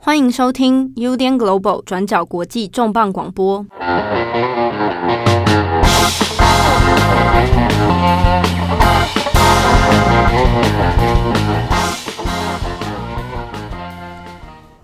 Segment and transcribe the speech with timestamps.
[0.00, 3.66] 欢迎收听 UDN Global 转角国际重磅广播。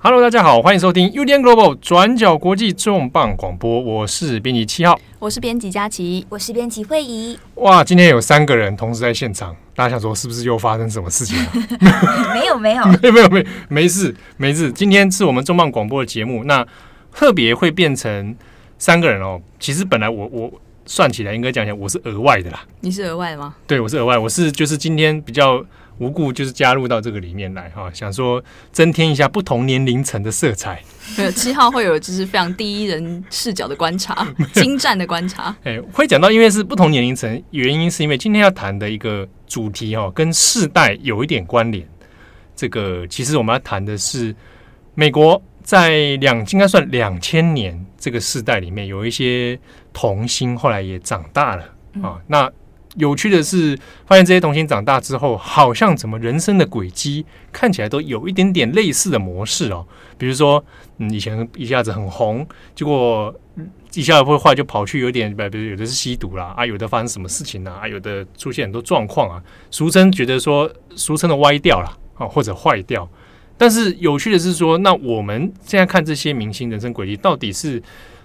[0.07, 3.81] Hello，大家好，欢迎收听 UDN Global 转角国际重磅广播。
[3.81, 7.39] 我是编辑七号，我是编辑佳琪，我是编辑慧仪。
[7.55, 11.51] 哇，今天有三个人同时在现场，大家想说是不是又发生什么事情了？
[12.37, 14.71] 没有，没有，没有，没有，没没事，没事。
[14.71, 16.67] 今天是我们重磅广播的节目，那
[17.11, 18.37] 特别会变成
[18.77, 19.41] 三个人哦。
[19.59, 20.53] 其实本来我我
[20.85, 22.63] 算起来应该讲起来我是额外的啦。
[22.81, 23.55] 你是额外的吗？
[23.67, 25.65] 对，我是额外，我是就是今天比较。
[25.99, 30.83] 无故就是加入到这个里面来哈，想说增添一下不同年龄层的色彩。
[31.17, 35.55] 没有七号会有就是非常第一人视角的观察， 精湛的观察。
[35.63, 41.87] 哎，会讲到因为是不同年龄层，原因是因为今天要谈的一个主题哈，跟世代有一点关联。
[42.57, 44.35] 这个其实我们要谈的是
[44.95, 49.59] 美国在两应该算两千年这个世代里面，有一些
[49.93, 51.65] 童星后来也长大了
[52.03, 52.51] 啊，那。
[52.97, 59.87] 有趣的是，发现这些童星长大之后，好像怎么人生的轨迹看起来都有一点点类似的模式哦。
[60.17, 60.65] 比如说，
[60.99, 63.35] 以前一下子很红，结果
[63.95, 73.09] 一下子会坏，就跑去有点，比如有的是吸毒啦，啊，有的发生什么事情啦啊，有的出现很多状况啊，俗称觉得说，俗称的歪掉了啊，或者坏掉。
[73.57, 77.81] 但是有趣的是说，那我们现在看这些明星人生轨迹，到底是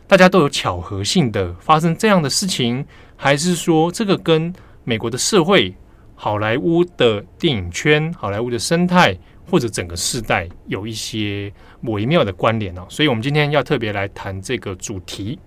[0.09, 2.83] 大家都有巧合性的发生这样的事情？
[3.15, 4.51] 还是说，这个跟
[4.83, 5.75] 美国的社会、
[6.15, 9.15] 好莱坞的电影圈、好莱坞的生态，
[9.47, 12.83] 或者整个世代有一些微妙的关联呢。
[12.89, 15.37] 所以，我们今天要特别来谈这个主题。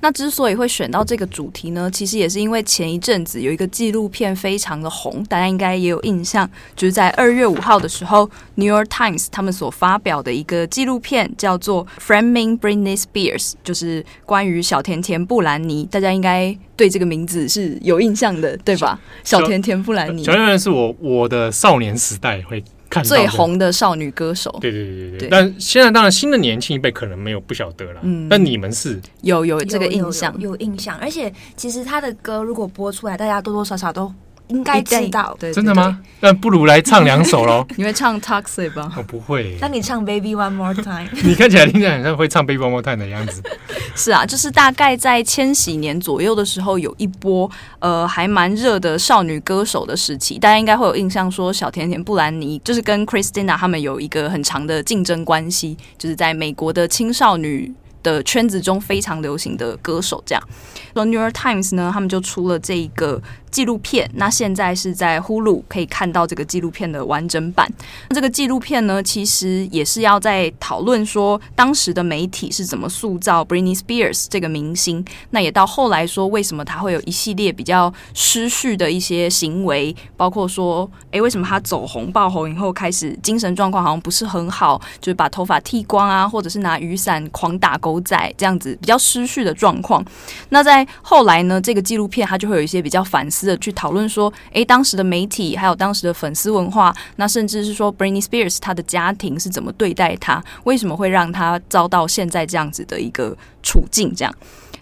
[0.00, 15.84] 那之所以会选到这个主题呢，其实也是因为前一阵子有一个纪录片非常的红，大家应该也有印象，就是在二月五号的时候，《New York Times》他们所发表的一个纪录片叫做《Framing Britney Spears》，就是关于小甜甜布兰妮。
[15.90, 18.98] 大家应该对这个名字是有印象的，对吧？
[19.22, 22.62] 小，小甜甜布兰妮，小甜甜是我我的少年时代会。
[23.02, 25.18] 最红的少女歌手，对对对对对。
[25.20, 29.00] 对，但现在当然新的年轻一辈可能没有不晓得了，嗯，但你们是？
[29.22, 34.12] 有有这个印象，有，有，有印象，而且其实他的歌如果播出来，大家多多少少都。
[34.48, 35.98] 应该知道，对，真的吗？
[36.20, 37.66] 那不如来唱两首喽。
[37.76, 38.92] 你会唱 Toxic 吧？
[38.96, 39.56] 我不会。
[39.60, 41.08] 那你唱 Baby One More Time。
[41.24, 43.42] 你看起来听起来很像会唱 Baby One More Time 的样子。
[43.96, 50.38] 是啊，就是大概在千禧年左右的时候，有一波呃还蛮热的少女歌手的时期。
[50.38, 57.72] 大家应该会有印象，说小甜甜布兰妮就是跟 Christina 他们有一个很长的竞争关系，就是在美国的青少女
[58.02, 60.22] 的圈子中非常流行的歌手。
[60.26, 63.20] 这样，说说 New York Times 呢，他们就出了这一个。
[63.54, 67.72] 纪录片，那现在是在 Hulu 可以看到这个纪录片的完整版。
[68.08, 75.04] 那这个纪录片呢，其实也是要在讨论说当时的媒体是怎么塑造 Britney Spears 这个明星。
[75.30, 90.04] 那也到后来说，为什么他会有一系列比较失序的一些行为，包括说，诶，为什么他走红爆红以后开始精神状况好像不是很好，就是把头发剃光啊，或者是拿雨伞狂打狗仔这样子比较失序的状况。
[90.48, 93.44] 那在后来呢，这个纪录片它就会有一些比较反思。
[93.44, 104.14] 的去讨论说，诶，当时的媒体还有当时的粉丝文化，那甚至是说，Britney Spears 他的家庭是怎么对待他，为什么会让他遭到现在这样子的一个处境？
[104.14, 104.34] 这样。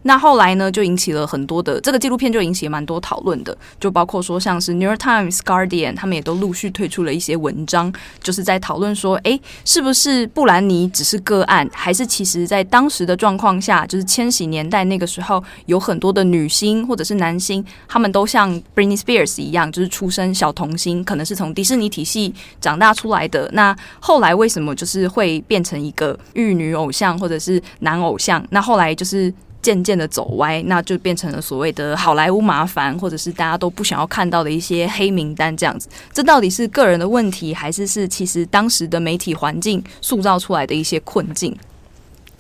[0.03, 7.93] 那后来呢，就引起了很多的这个纪录片，就引起蛮多讨论的，就包括说像是《New York Times》、《Guardian》，他们也都陆续推出了一些文章，
[8.23, 23.49] 就是在讨论说，诶，是不是布兰妮只是个案，还是其实在当时的状况下，就是千禧年代那个时候，有很多的女星或者是男星，他们都像 Britney Spears 一样，就是出身小童星，可能是从迪士尼体系长大出来的。
[23.53, 28.45] 那后来为什么就是会变成一个玉女偶像或者是男偶像？
[28.51, 29.33] 那后来就是。
[29.63, 35.89] 渐渐的走歪，那就变成了所谓的好莱坞麻烦，或者是大家都不想要看到的一些黑名单这样子。
[36.13, 41.57] 这到底是个人的问题，还是是其实当时的媒体环境塑造出来的一些困境？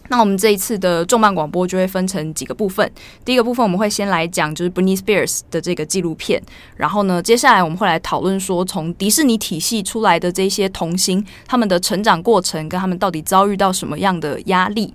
[0.08, 2.90] 那我们这一次的重磅广播就会分成几个部分。
[3.24, 6.42] 第一个部分我们会先来讲就是 Britney Spears 的这个纪录片，
[6.76, 14.92] 然后呢，接下来我们会来讨论说从迪士尼体系出来的这些童星，他们的成长过程跟他们到底遭遇到什么样的压力。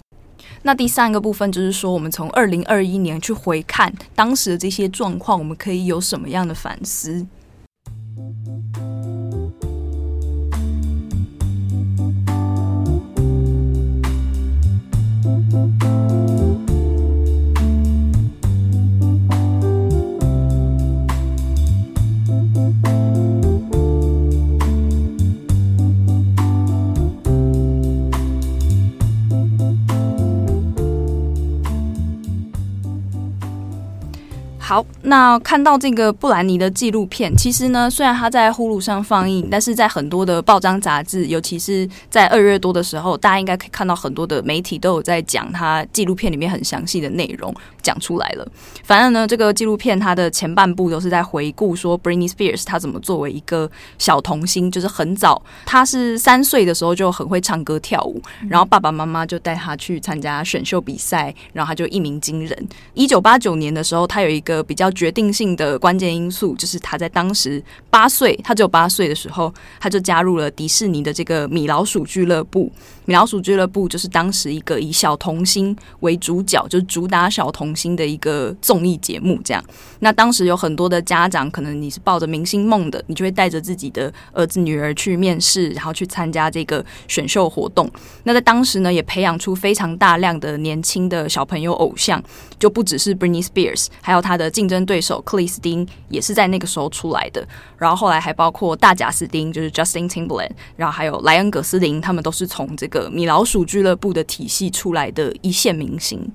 [0.64, 7.26] 那第三个部分就是说，我们从二零二一年去回看当时的这些状况，我们可以有什么样的反思？
[34.68, 48.46] 好，那看到这个布兰妮的纪录片，其实呢，虽然它在 Hulu 上放映，但是在很多的报章杂志，尤其是在二月多的时候，大家应该可以看到很多的媒体都有在讲它纪录片里面很详细的内容讲出来了。
[48.84, 62.68] 反正呢，这个纪录片它的前半部都是在回顾说 Britney Spears 她怎么作为一个小童星，就是很早，她是三岁的时候就很会唱歌跳舞，然后爸爸妈妈就带她去参加选秀比赛，然后她就一鸣惊人。
[62.94, 72.72] 一九八九年的时候，她有一个比较决定性的关键因素，就是他在当时八岁，他只有八岁的时候，他就加入了迪士尼的这个米老鼠俱乐部。
[73.06, 79.40] 米老鼠俱乐部就是当时一个以小童星为主角，就是主打小童星的一个综艺节目。
[79.46, 79.64] 这样，
[80.00, 87.90] 那当时有很多的家长，可能你是抱着明星梦的，你就会带着自己的儿子女儿去面试，然后去参加这个选秀活动。
[88.24, 92.22] 那在当时呢，也培养出非常大量的年轻的小朋友偶像，
[92.60, 97.46] 就不只是 Britney Spears，还有他的竞争对手克里斯汀，也是在那个时候出来的。
[97.78, 103.10] 然后后来还包括大贾斯汀，就是 Justin Timberlake，然后还有莱恩·葛斯林，他们都是从这个。
[103.10, 106.32] 米老鼠俱乐部的体系出来的一线明星。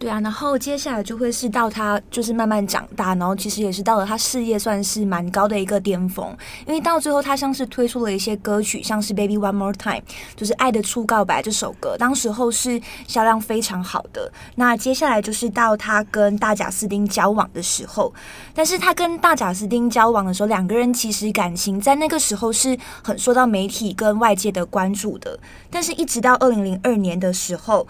[0.00, 6.34] 对啊，然后接下来就会是到他就是慢慢长大，然后其实也是到了他事业算是蛮高的一个巅峰，
[6.66, 9.96] 因为到最后他像是推出了一些歌曲，像是《Baby One More Time》，
[10.34, 14.32] 就是《爱的初告白》这首歌，当时候是销量非常好的。
[14.54, 18.10] 那接下来就是到他跟大贾斯汀交往的时候，
[18.54, 22.74] 但是他跟大贾斯汀交往的时候，两个人其实感情在那个时候是
[23.04, 25.38] 很受到媒体跟外界的关注的，
[25.68, 27.86] 但是一直到二零零二年的时候。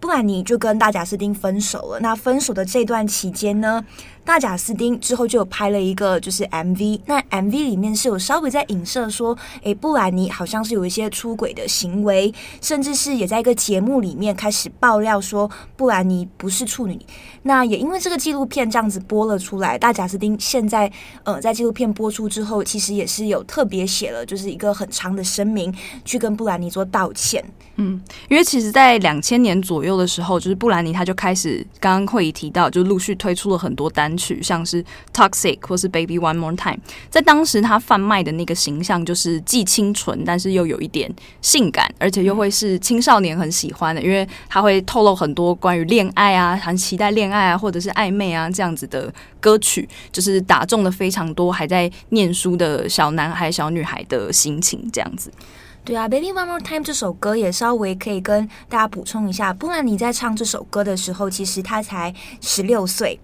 [0.00, 2.00] 不然你就跟大贾斯汀分手了。
[2.00, 3.84] 那分手的这段期间呢，
[4.26, 7.00] 大贾斯汀之后就有拍了一个就是 MV。
[7.06, 17.00] 那 MV 里面是有稍微在影射说，诶，布兰妮好像是有一些出轨的行为，甚至是也在一个节目里面开始爆料说布兰妮不是处女。
[17.44, 20.90] 那也因为这个纪录片这样子播了出来，大贾斯汀现在
[21.22, 25.72] 呃在纪录片播出之后，其实也是有特别写了就是一个很长的声明，
[26.04, 27.44] 去跟布兰妮做道歉。
[27.76, 36.78] 嗯，因为其实，在两千年左右的时候，就是布兰妮她就开始，刚刚会议提到，就陆续推出了很多单曲，像是 Toxic 或是 Baby One More Time。
[37.10, 55.30] 在当时，他贩卖的那个形象就是既清纯，但是又有一点性感，而且又会是青少年很喜欢的，因为他会透露很多关于恋爱啊，很期待恋爱啊，或者是暧昧啊这样子的歌曲，就是打中了非常多还在念书的小男孩、小女孩的心情，这样子。
[55.84, 63.20] 对啊，《Baby One More Time》这首歌也稍微可以跟大家补充一下，不然你在唱这首歌的时候，其实他才十六岁。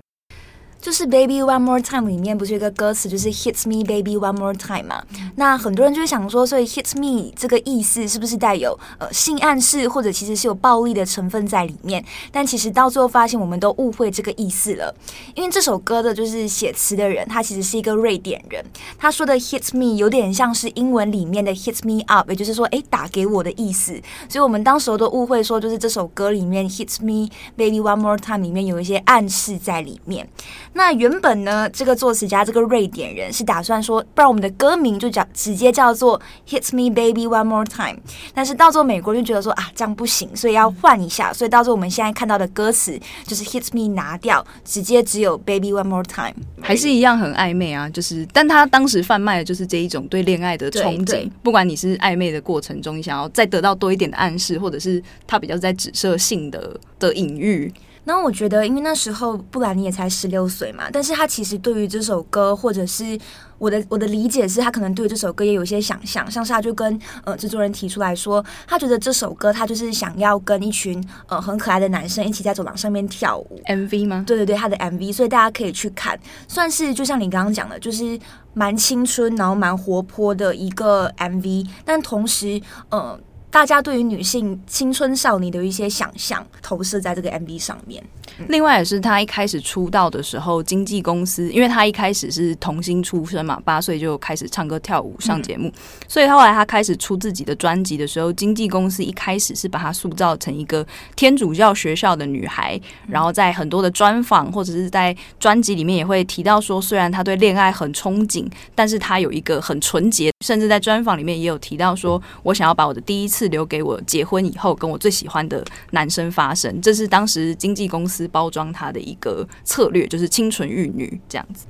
[0.82, 5.00] 就是《Baby One More Time》里面不是有个歌词，就是 “Hits me, baby, one more time” 嘛？
[5.36, 12.04] 那很多人就会想说，所以 “Hits me” 这个意思是不是带有呃性暗示，或者其实是有暴力的成分在里面？
[12.32, 14.92] 但其实到最后发现，我们都误会这个意思了。
[15.36, 18.64] 因为这首歌的就是写词的人，他其实是一个瑞典人，
[18.98, 23.92] 他说的 “Hits me” 有点像是英文里面的 “Hits me up”，也就是说，诶，打给我的意思。
[24.28, 30.28] 所以我们当时候都误会说，就是这首歌里面 “Hits me, baby, one more time” 里面有一些暗示在里面。
[30.74, 37.98] 那原本呢，这个作词家这个瑞典人是打算说，不然我们的歌名就叫直接叫做 Hit Me Baby One More Time。
[38.34, 41.32] 但是到最后美国就觉得说啊，这样不行，所以要换一下。
[41.32, 47.88] 所以到最后我们现在看到的歌词就是 Hit Me 拿掉，直接只有 Baby One More Time，还是一样很暧昧啊。
[47.90, 51.30] 就是，但他当时贩卖的就是这一种对恋爱的憧憬。
[51.42, 57.72] 不管你是暧昧的过程中，你想要再得到多一点的暗示，或者是他比较在指涉性的的隐喻。
[58.04, 63.16] 那我觉得，因为那时候布兰妮也才十六岁嘛，但是他其实对于这首歌，或者是
[63.58, 74.24] 我的我的理解是，他可能对这首歌也有一些想象，像是他就跟呃制作人提出来说，他觉得这首歌他就是想要跟一群呃很可爱的男生一起在走廊上面跳舞，MV 吗？
[74.26, 76.18] 对对对，他的 MV，所以大家可以去看，
[76.48, 78.18] 算是就像你刚刚讲的，就是
[78.52, 83.16] 蛮青春，然后蛮活泼的一个 MV，但同时呃。
[83.52, 88.02] 大家对于女性青春少女的一些想象投射在这个 MV 上面。
[88.48, 95.72] 另外也是她一开始出道的时候，经纪公司，因为她一开始是童星出身嘛，八岁就开始唱歌跳舞上节目，嗯，
[96.08, 113.41] 所以后来她开始出自己的专辑的时候，经纪公司一开始是把她塑造成一个天主教学校的女孩，然后在很多的专访或者是在专辑里面也会提到说，虽然她对恋爱很憧憬，但是她有一个很纯洁，甚至在专访里面也有提到说，我想要把我的第一次。
[113.42, 121.66] 是留给我结婚以后跟我最喜欢的男生发生，这是当时经纪公司包装他的一个策略，就是清纯玉女这样子。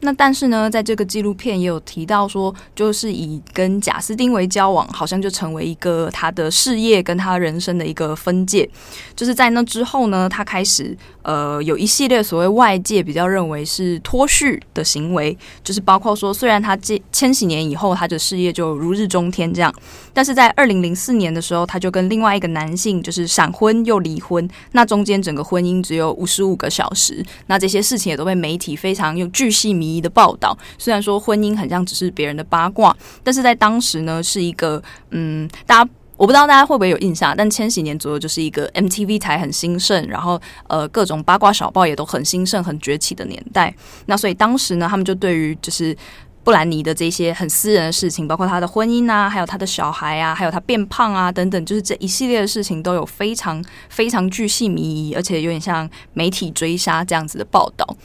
[0.00, 8.68] 那但是呢，在这个纪录片也有提到说，就是以跟贾斯汀为交往，好像就成为一个他的事业跟他人生的一个分界。
[9.16, 10.94] 就是在那之后呢，他开始
[11.26, 19.74] 呃有一系列所谓外界比较认为是脱序的行为，就是包括说，虽然他这千禧年以后他的事业就如日中天这样，
[20.14, 30.56] 但是在二零零四年的时候，他就跟另外一个男性就是闪婚又离婚，那中间整个婚姻只有五十五个小时，那这些事情也都被媒体非常用巨细靡遗的报道。
[30.78, 34.80] 虽然说婚姻很像只是别人的八卦，但是在当时呢，是一个
[35.10, 35.84] 嗯，大。
[36.16, 43.74] 我不知道大家会不会有印象，但千禧年左右就是一个 MTV 台很兴盛，然后呃各种八卦小报也都很兴盛、很崛起的年代。
[44.06, 45.94] 那所以当时呢，他们就对于就是
[46.42, 57.96] 布兰妮的这些很私人的事情，包括她的婚姻啊，还有她的小孩啊，还有她变胖啊等等，就是这一系列的事情都有非常非常巨细靡遗，而且有点像媒体追杀这样子的报道。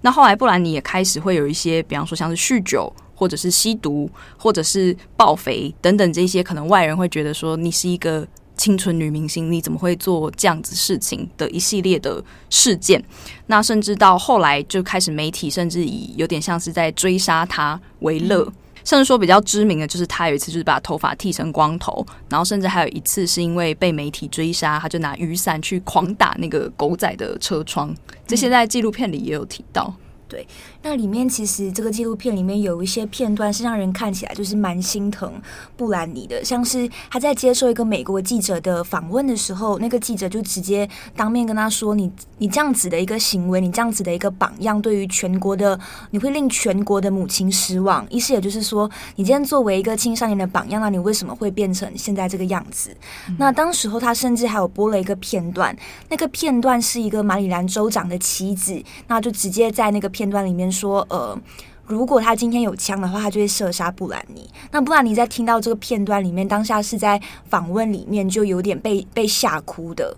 [0.00, 2.92] 那后来布兰妮也开始会有一些，比方说像是酗酒。
[3.22, 8.26] 或者是吸毒，或者是暴肥等等，这些可能外人会觉得说，你是一个
[8.56, 13.00] 清纯女明星，你怎么会做这样子事情的一系列的事件？
[13.46, 18.52] 那甚至到后来就开始媒体甚至以有点像是在追杀她为乐，嗯、
[18.84, 27.94] 甚至说比较知名的就是她有一次就是把头发剃成光头，然后甚至还有一次是因为被媒体追杀，他就拿雨伞去狂打那个狗仔的车窗，
[28.26, 29.94] 这些在纪录片里也有提到。
[30.28, 30.48] 对，
[30.82, 35.32] 那里面其实这个纪录片里面有一些片段是让人看起来就是蛮心疼
[35.76, 45.78] 布兰妮的，像是他在接受一个美国记者的访问的时候，那个记者就直接当面跟他说：“你你这样子的一个行为，你这样子的一个榜样，对于全国的
[46.10, 52.96] 你会令全国的母亲失望。”意思也就是说，你今天作为一个青少年的榜样，那你为什么会变成现在这个样子？
[53.28, 55.76] 嗯、那当时候他甚至还有播了一个片段，
[56.08, 60.22] 那个片段是一个马里兰州长的妻子，那就直接在那个片。
[60.22, 61.38] 片段里面说，呃，
[61.86, 64.48] 如果他今天有枪的话，他就会射杀布兰妮。
[64.70, 70.16] 那布兰妮在听到这个片段里面，当下是在访问里面就有点被被吓哭的，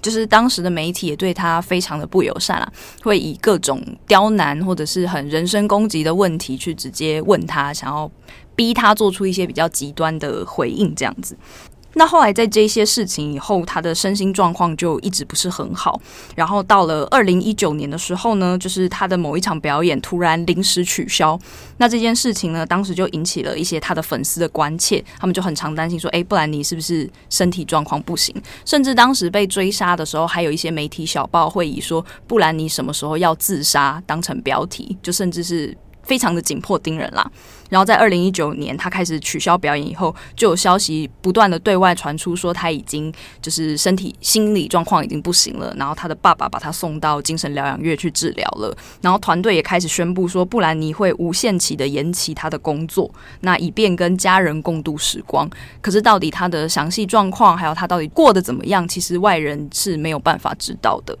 [0.00, 2.72] 就是当时的媒体也对他非常的不友善啊，
[3.02, 8.10] 会以各种刁难或者是很人身攻击的问题去直接问他，想要
[8.56, 11.36] 逼他做出一些比较极端的回应，这样子。
[11.94, 16.00] 那后来在这些事情以后，他的身心状况就一直不是很好。
[16.34, 21.38] 然后到了二零一九年的时候呢，就是他的某一场表演突然临时取消。
[21.78, 28.34] 那这件事情呢，当时就引起了一些他的粉丝的关切，他们就很常担心说：“诶，布兰妮是不是身体状况不行？”
[28.66, 35.76] 甚至当时被追杀的时候，还有一些媒体小报会以说布兰妮什么时候要自杀当成标题，就甚至是。
[36.06, 37.26] 非常的紧迫盯人啦，
[37.70, 55.48] 然后在二零一九年他开始取消表演以后，就有消息不断的对外传出说他已经就是身体心理状况已经不行了，然后他的爸爸把他送到精神疗养院去治疗了，然后团队也开始宣布说布兰妮会无限期的延期他的工作，那以便跟家人共度时光。
[55.80, 61.16] 可是到底他的详细状况还有他到底过得怎么样，其实外人是没有办法知道的。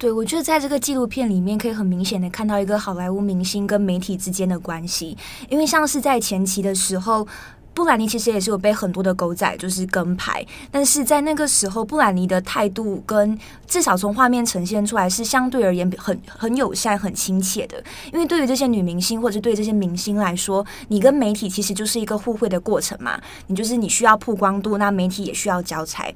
[0.00, 5.14] 对，我觉得在这个纪录片里面，可以很明显的看到一个好莱坞明星跟媒体之间的关系。
[5.50, 7.28] 因为像是在前期的时候，
[7.74, 17.76] 布兰妮其实也是有被很多的狗仔就是跟拍，但是在那个时候，布兰妮的态度跟至少从画面呈现出来是相对而言很很友善、很亲切的。
[18.10, 23.20] 因为对于这些女明星或者对这些明星来说，你跟媒体其实就是一个互惠的过程嘛。
[23.48, 26.10] 你就是你需要曝光度，那媒体也需要交差。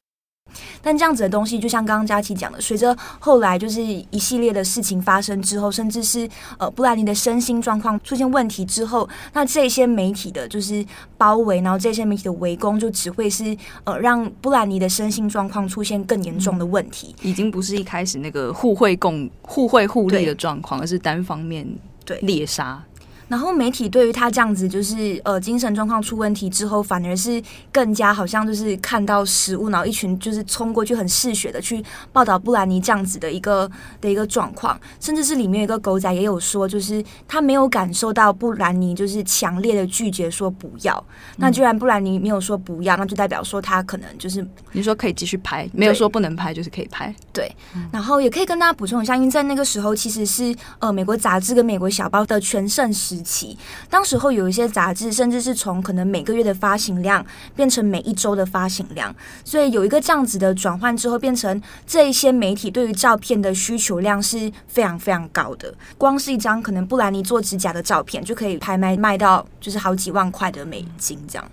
[0.82, 10.84] 但这样子的东西，就像刚刚佳琪讲的，随着后来就是一系列的事情发生之后，甚至是呃布兰妮的身心状况出现问题之后，那这些媒体的就是
[11.16, 21.66] 包围，然后这些媒体的围攻，就只会是呃让布兰妮的身心状况出现更严重的问题，已经不是一开始那个互惠共互惠互利的状况，而是单方面
[22.04, 22.18] 对。
[22.20, 22.82] 猎杀。
[23.28, 40.95] 然后媒体对于他这样子，就是呃精神状况出问题之后，反而是更加好像就是看到食物，然后一群就是冲过去很嗜血的去报道布兰妮这样子的一个的一个状况，甚至是里面有一个狗仔也有说，就是他没有感受到布兰妮就是强烈的拒绝说不要。
[41.09, 47.14] 嗯、那居然布兰妮没有说不要，那就代表说他可能就是你说可以继续拍，没有说不能拍，就是可以拍。
[47.33, 47.50] 对，
[47.90, 53.13] 然后也可以跟大家补充一下，因为在那个时候其实是呃美国杂志跟美国小报的全盛时。
[53.14, 53.56] 时期，
[53.88, 65.73] 当时候有一些杂志，甚至是从可能每个月的发行量变成每一周的发行量，所以有一个这样子的转换之后，变成这一些媒体对于照片的需求量是非常非常高的。
[65.97, 71.50] 光是一张可能布兰妮做指甲的照片，就可以拍卖卖到就是好几万块的美金这样。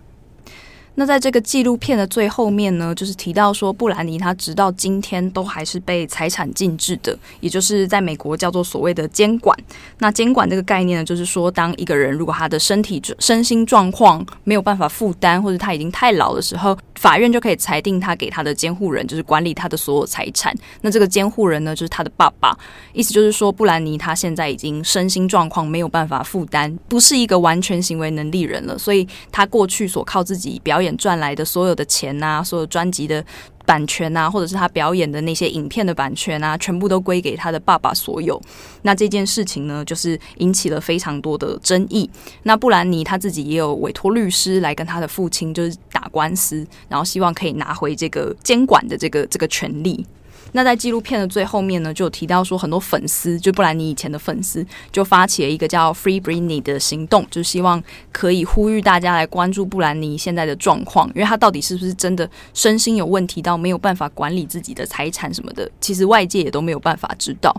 [1.02, 9.58] 那在这个纪录片的最后面呢，就是提到说，布兰妮她直到今天都还是被财产禁制的，也就是在美国叫做所谓的监管。
[9.98, 20.56] 那监管这个概念呢，就是说，当一个人如果他的身体身心状况没有办法负担，或者他已经太老的时候，法院就可以裁定他给他的监护人，就是管理他的所有财产。
[20.82, 22.56] 那这个监护人呢，就是他的爸爸。
[22.94, 33.24] 意思就是说，布兰妮他现在已经身心状况没有办法负担，不是一个完全行为能力人了，所以他过去所靠自己表演赚来的所有的钱呐、啊，所有专辑的
[33.66, 38.42] 版权啊，或者是他表演的那些影片的版权啊，全部都归给他的爸爸所有。
[38.82, 42.10] 那这件事情呢，就是引起了非常多的争议。
[42.44, 50.06] 那布兰妮他自己也有委托律师来跟他的父亲就是打官司，然后希望可以拿回这个监管的这个这个权利。
[50.54, 57.82] 那在纪录片的最后面呢，就有提到说，很多粉丝，就布兰妮以前的粉丝，就发起了一个叫 Free Britney 的行动，就希望
[58.12, 67.56] 可以呼吁大家来关注布兰妮现在的状况，因为她到底是不是真的身心有问题到没有办法管理自己的财产什么的，其实外界也都没有办法知道。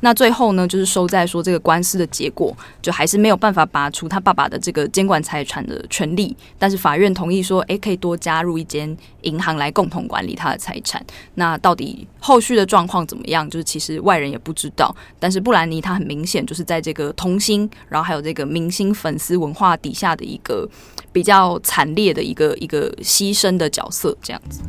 [0.00, 11.04] 那最后呢，就是收在说这个官司的结果，就还是没有办法拔除他爸爸的这个监管财产的权利，但是法院同意说，诶，可以多加入一间银行来共同管理他的财产。
[11.34, 12.06] 那到底？
[12.18, 13.48] 后续的状况怎么样？
[13.48, 14.94] 就是其实外人也不知道。
[15.18, 20.68] 但是布兰妮她很明显就是在这个童星，然后还有这个明星粉丝文化底下的一个
[21.12, 24.60] 比较惨烈的一个一个牺牲的角色，这样子。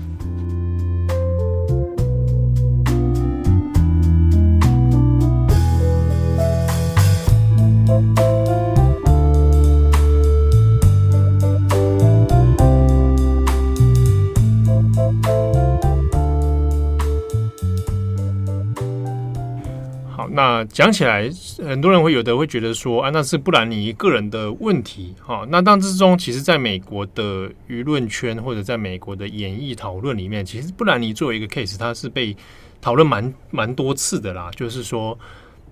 [20.66, 25.46] 讲起来，很多人会有的会觉得说，啊，那是布兰妮个人的问题，哈。
[25.50, 32.36] 那当之中，其实在美国的舆论圈或者在美国的演艺讨论里面，其实布兰妮作为一个 case，它是被
[32.82, 34.50] 讨论蛮蛮多次的啦。
[34.56, 35.18] 就是说，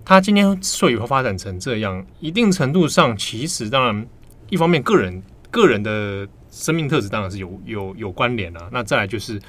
[0.04, 4.06] 他今天之所以会发展成这样，一定程度上，其实当然
[4.48, 8.68] 一方面个人个人的生命特质当然是有有有关联啦。
[8.72, 9.40] 那再来就是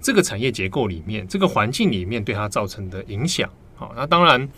[0.00, 3.48] 这个产业结构里面，这个环境里面对他造成的影响。
[3.76, 4.48] 好，那当然，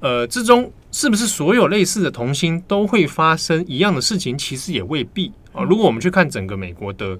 [0.00, 4.38] 呃，之中是不是所有类似的童星都会发生一样的事情？
[4.38, 5.62] 其实也未必啊。
[5.64, 7.18] 如果我们去看整个美国的，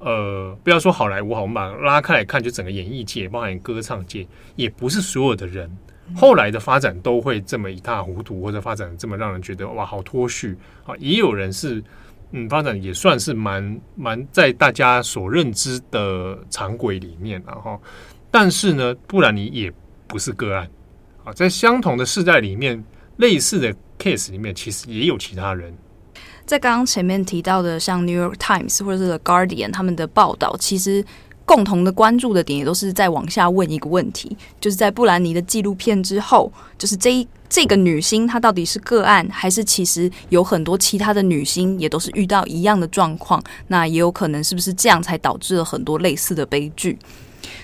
[0.00, 5.70] 呃，不要说好莱坞，好，我们把它拉开来看，就整个演艺界，包含歌唱界，也不是所有的人
[6.14, 10.94] 后来的发展都会这么一塌糊涂，或者发展这么让人觉得哇，好脱序啊。
[10.98, 11.82] 也有人是，
[12.32, 17.80] 嗯，发展也算是蛮蛮在大家所认知的常规里面，然后，
[18.30, 19.72] 但是呢，不然你也
[20.06, 20.68] 不是个案。
[21.26, 22.82] 啊，在相同的世代里面，
[23.16, 25.74] 类似的 case 里面，其实也有其他人。
[26.44, 31.04] 在刚刚前面提到的，像 New York Times 或者是 The Guardian 他们的报道，其实
[31.44, 43.42] 共同的关注的点也都是在往下问一个问题，就是在布兰妮的纪录片之后，就是这一这个女星她到底是个案，还是其实有很多其他的女星也都是遇到一样的状况？
[43.66, 46.96] 那也有可能是不是这样才导致了很多类似的悲剧？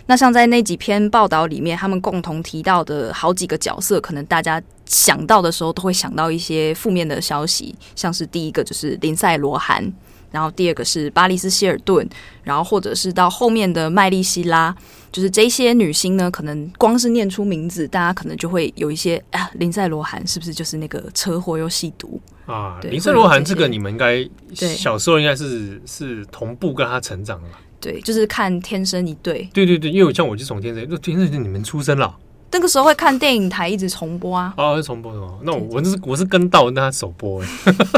[0.07, 9.93] 那像在那几篇报道里面，他们共同提到的好几个角色，可能大家想到的时候都会想到一些负面的消息，像是第一个就是林赛罗韩，
[10.31, 12.07] 然后第二个是巴丽斯希尔顿，
[12.43, 14.75] 然后或者是到后面的麦莉希拉，
[15.12, 22.79] 就是这些女星呢，可能光是念出名字，大家可能就会有一些 啊，林赛罗韩是不是就是那个车祸又吸毒啊？
[22.83, 27.61] 林赛罗韩这个你们应该小时候应该是是同步跟她成长的吧？
[27.83, 29.45] 对，就是看《天生一对》。
[29.53, 32.16] 对对对，因为我像我就从《天生》，那《天生一对》你们出生了？
[32.53, 34.55] 那个时候会看电影台一直重播啊。
[34.57, 35.38] 哦，是重播的哦。
[35.42, 37.49] 那我我是我是跟到那首播哎。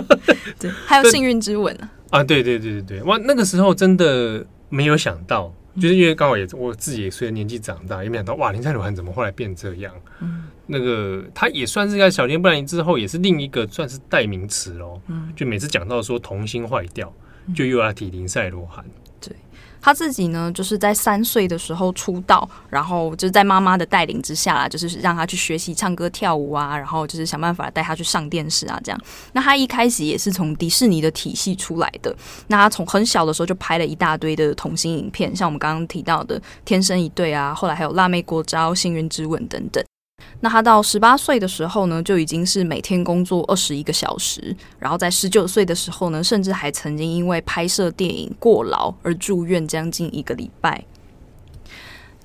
[0.58, 1.92] 对，还有《幸运之吻》啊。
[2.10, 9.92] 啊，对对对对对，哇，那个时候真的没有想到，就是因为刚好也我自己也随着年纪长大，也没想到哇，林赛罗韩怎么后来变这样？
[10.20, 15.00] 嗯，那个他也算是在小天布兰妮之后，也是另一个算是代名词喽。
[15.08, 17.12] 嗯，就每次讲到说童心坏掉，
[17.56, 18.84] 就又要提林赛罗韩。
[19.84, 28.98] 他自己呢，就是在三岁的时候出道，然后就是在妈妈的带领之下，就是让他去学习唱歌跳舞啊，然后就是想办法带他去上电视啊，这样。
[29.34, 32.16] 那他一开始也是从迪士尼的体系出来的，
[32.46, 39.84] 那他从很小的时候就拍了一大堆的童星影片，像我们刚刚提到的《天生一对》啊，后来还有《辣妹国招》《幸运之吻》等等。
[40.44, 50.84] 那他到十八岁的时候呢，就已经是每天工作二十一个小时，然后在十九岁的时候呢，甚至还曾经因为拍摄电影过劳而住院将近一个礼拜。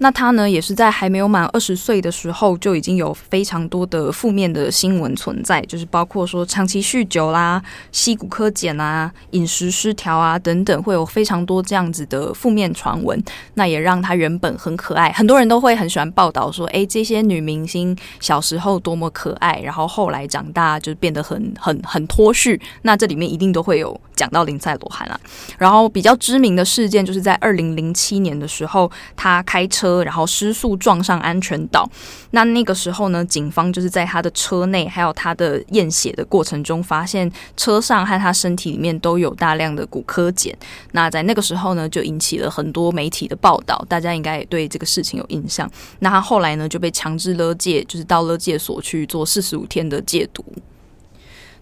[0.01, 13.21] 那他呢，也是在还没有满二十岁的时候，就已经有非常多的负面的新闻存在，就是包括说长期酗酒啦、吸古柯碱啊、饮食失调啊等等，会有非常多这样子的负面传闻。
[13.55, 22.57] 那也让他原本很可爱，很多人都会很喜欢报道说，哎，这些女明星小时候多么可爱，然后后来长大就变得很很很脱序。
[22.83, 25.19] 那这里面一定都会有讲到林赛罗韩啊。
[25.57, 29.88] 然后比较知名的事件，就是在二零零七年的时候，他开车。
[30.03, 31.89] 然后失速撞上安全岛，
[32.31, 40.53] 那那个时候呢，警方就是在他的车内，还有他的验血的过程中，发现车上和他身体里面都有大量的骨科碱。
[40.91, 45.69] 那在那个时候呢，就引起了很多媒体的报道，大家应该也对这个事情有印象。
[45.99, 50.43] 那他后来呢，就被强制勒戒，就是到勒戒所去做四十五天的戒毒。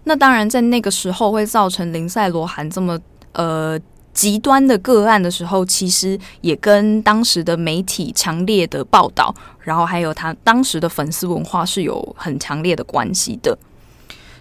[0.04, 2.98] 那当然，在那个时候会造成林赛罗韩这么
[3.32, 3.78] 呃。
[4.18, 13.56] 极端的个案的时候，其实也跟当时的媒体强烈的报道，然后还有他当时的粉丝文化是有很强烈的关系的。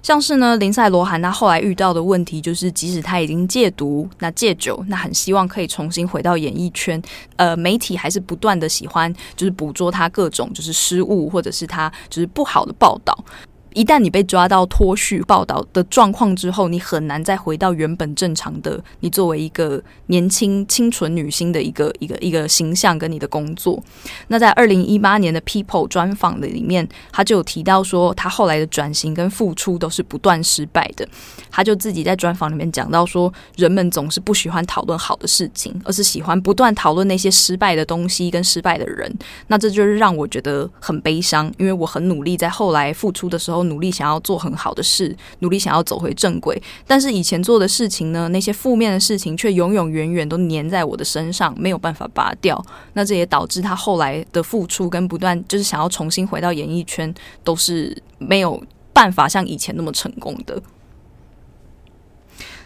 [0.01, 6.99] 像是呢，林赛罗韩他后来遇到的问题，就是即使他已经戒毒、那戒酒，那很希望可以重新回到演艺圈，
[7.35, 13.15] 呃，媒体还是不断的喜欢就是捕捉他各种就是失误或者是他就是不好的报道。
[13.77, 23.79] 一旦你被抓到脱序报道的状况之后，你很难再回到原本正常的你作为一个年轻清纯女星的一个一个一个形象跟你的工作。
[24.29, 31.07] 那在二零一八年的 People 专访的里面，他就有提到说，他后来的转型跟复出都是不断失败的。
[31.51, 39.15] 他就自己在专访里面讲到说，人们总是不喜欢讨论好的事情，而是喜欢不断讨论那些失败的东西跟失败的人。
[39.45, 43.66] 那这就是让我觉得很悲伤，因为我很努力在后来付出的时候。
[43.67, 52.63] 努力想要做很好的事，努力想要走回正轨，但是以前做的事情呢，那些负面的事情却永永远远都粘在我的身上，没有办法拔掉。
[52.93, 58.61] 那这也导致他后来的付出跟不断，就是想要重新回到演艺圈，都是没有
[58.93, 60.61] 办法像以前那么成功的。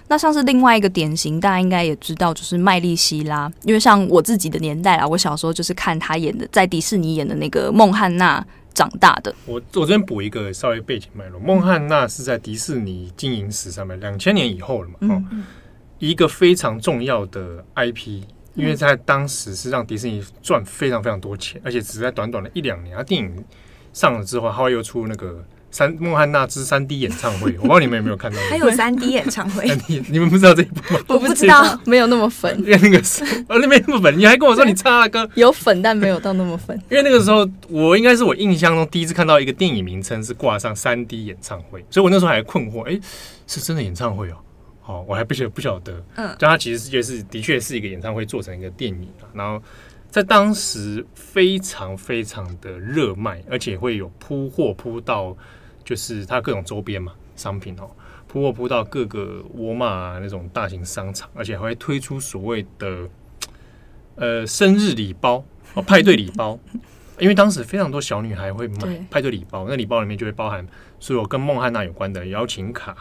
[0.07, 8.45] 那像是另外一个典型，大家应该也知道，就是麦莉希拉，因为像我自己的年代啊，我小时候就是看她演的，在迪士尼演的那个孟汉娜。
[8.73, 11.39] 长大的，我我这边补一个稍微背景脉络。
[11.39, 14.95] 孟汉娜是在迪士尼经营史上面两千年以后了嘛？
[15.01, 15.43] 哦、嗯，
[15.99, 18.23] 一个非常重要的 IP，
[18.55, 23.43] 因为在当时是让迪士尼赚非常非常多钱，而且只在短短的一两年，他电影
[23.93, 25.43] 上了之后，他会又出那个。
[25.71, 28.37] 三孟汉娜之三 D 演唱会，我不知道你们有没有看到？
[28.49, 30.99] 还有三 D 演唱会 你，你们不知道这一部吗？
[31.07, 32.55] 我不知道，没有那么粉。
[32.59, 34.17] 因为那个时候，啊，那没那么粉。
[34.19, 36.77] 你还跟我说你唱那歌 有粉，但没有到那么粉。
[36.89, 43.01] 因为那个时候，我应该是我印象中第一次看到一个电影名称是挂上三 D 演唱会，所以我那时候还困惑，哎、欸，
[43.47, 44.35] 是真的演唱会哦？
[44.85, 45.93] 哦，我还不晓不晓得。
[46.15, 49.63] 嗯，但它其实就是的确是一个演唱会做成一个电影，然后。
[50.11, 55.33] 在当时非常非常的热卖，而且会有铺货铺到，
[55.83, 57.89] 就是它各种周边嘛商品哦，
[58.27, 63.09] 铺货铺到各个沃尔玛啊那种大型商场，而且还会推出所谓的
[64.15, 66.59] 呃生日礼包哦 派对礼包，
[67.19, 70.65] 因为当时非常多小女孩会买派对礼包，那礼包里面就会包含
[70.99, 72.95] 所有跟孟汉娜有关的邀请卡。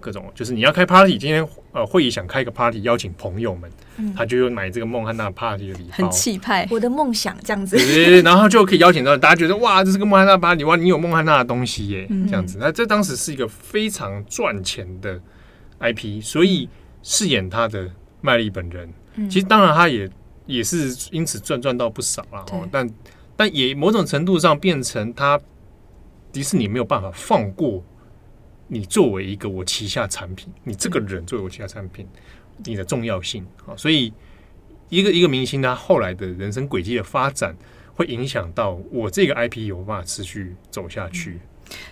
[0.00, 15.20] 各种就是你要开 party，今天呃会议想开个 party，邀请朋友们，嗯、他就有买这个孟汉娜 party 的礼包，很气派，我的梦想这样子，对对对，然后就可以邀请到大家觉得哇，这是个孟汉娜 party，哇，你有孟汉娜的东西耶，嗯、这样子，那这当时是一个非常赚钱的
[15.80, 16.68] IP，所以
[17.02, 20.08] 饰演他的麦莉本人，嗯、其实当然他也
[20.46, 22.88] 也是因此赚赚到不少啦哦，但
[23.36, 25.40] 但也某种程度上变成他
[26.32, 27.82] 迪士尼没有办法放过。
[28.68, 32.06] 你作为一个我旗下产品，你这个人作为我旗下产品，
[32.64, 34.12] 你的重要性啊，所以
[34.88, 37.54] 一个一个明星他后来的人生轨迹的发展，
[37.94, 41.40] 会影响到我这个 IP 有办法持续走下去。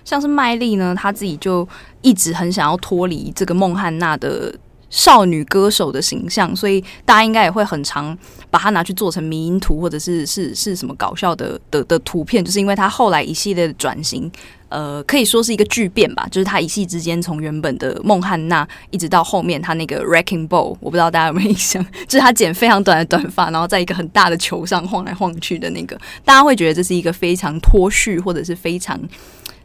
[0.05, 1.67] 像是麦莉呢，她自己就
[2.03, 4.55] 一直很想要脱离这个孟汉娜的
[4.91, 8.17] 少女歌手的形象，所以大家应该也会很常
[8.51, 14.31] 把它拿去做成迷因图，或者是是是什么搞笑的的的图片，就是因为她后来一系列的转型。
[14.73, 28.99] 呃，可以说是一个巨变吧，就是他一夕之间从原本的孟汉娜，一直到后面他那个 Wrecking Ball，我不知道大家有没有印象，就是他剪非常短的短发，然后在一个很大的球上晃来晃去的那个，大家会觉得这是一个非常脱序，或者是非常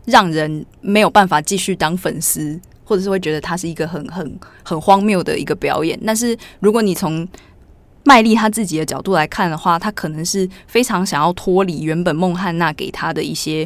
[0.04, 5.98] 让人没有办法继续当粉丝，或者是会觉得他是一个很很很荒谬的一个表演。
[6.06, 7.26] 但是如果你从
[8.04, 13.66] 麦莉他自己的角度来看的话，他可能是非常想要脱离原本孟汉娜给他的一些。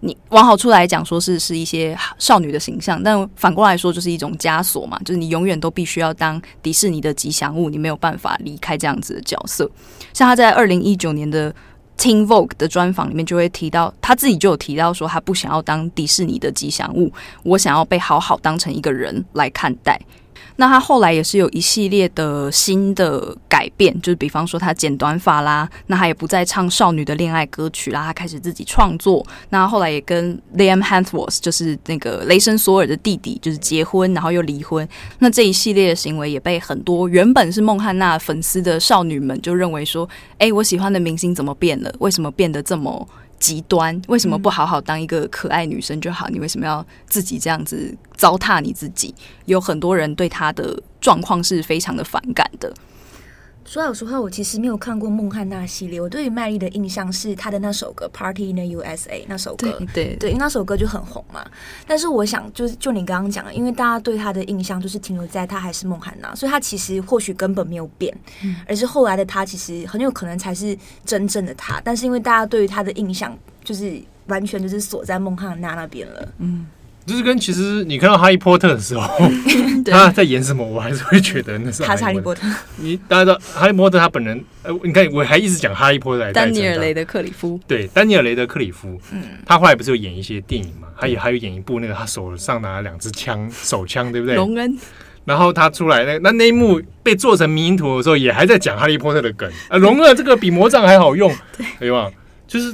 [0.00, 9.70] 你往好处来讲，说是是一些少女的形象，但反过来说就是一种枷锁嘛，就是你永远都必须要当迪士尼的吉祥物，你没有办法离开这样子的角色。
[10.14, 11.54] 像他在二零一九年的
[11.98, 20.00] Teen Vogue 的专访里面就会提到，他自己就有提到说，他不想要当迪士尼的吉祥物，我想要被好好当成一个人来看待。
[20.60, 29.26] 那他后来也是有一系列的新的改变，就是比方说他剪短发啦，那他也不再唱少女的恋爱歌曲啦，他开始自己创作。
[29.48, 34.86] 那后来也跟 Liam Hemsworth，就是那个雷神索尔的弟弟，就是结婚，然后又离婚。
[35.20, 41.90] 那这一系列的行为也被很多原本是孟汉娜粉丝的少女们就认为说，哎，我喜欢的明星怎么变了？
[42.00, 43.08] 为什么变得这么？
[43.40, 46.28] 极端，为什么不好好当一个可爱女生就好？
[46.28, 49.12] 你为什么要自己这样子糟蹋你自己？
[49.46, 52.72] 有很多人对她的状况是非常的反感的。
[53.64, 56.00] 说老实话，我其实没有看过孟汉娜系列。
[56.00, 61.44] 我对于麦莉的印象是她的那首歌《Party in the USA》那首歌，对对，对，因为那首歌就很红嘛。
[61.86, 71.80] 但是我想，就是就你刚刚讲的，因为大家对她的印象就是停留在她还是孟汉娜，所以她其实或许根本没有变，嗯，而是后来的她其实很有可能才是真正的她。
[71.84, 76.66] 但是因为大家对于她的印象就是完全就是锁在孟汉娜那边了，嗯。
[77.10, 79.28] 就是跟其实你看到哈利波特的时候，
[79.90, 82.46] 他在演什么，我还是会觉得那是他是哈利波特。
[82.76, 86.32] 你大家知道哈利波特他本人，呃，你看我还一直讲哈利波特来。
[86.32, 90.86] 丹尼尔雷德克里夫，对，丹尼尔雷德克里夫，嗯，他后来不是有演一些电影嘛？
[90.96, 94.36] 他也还有演一部那个他手上拿了两支枪，手枪，对不对？
[94.36, 94.78] 荣恩。
[95.24, 99.76] 然后他出来那那那一幕被做成迷因图的时候，也还在讲哈利波特的梗啊。
[99.76, 101.34] 龙恩这个比魔杖还好用，
[101.80, 102.08] 对吧？
[102.46, 102.72] 就是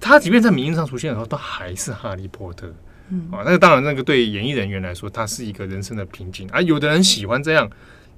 [0.00, 2.72] 他即便在迷因上出现的时候，都还是哈利波特。
[3.10, 6.60] 嗯，啊，那当然，那个对演艺人员来说，他是一个人生的瓶颈啊。
[6.60, 7.70] 有的人喜欢这样。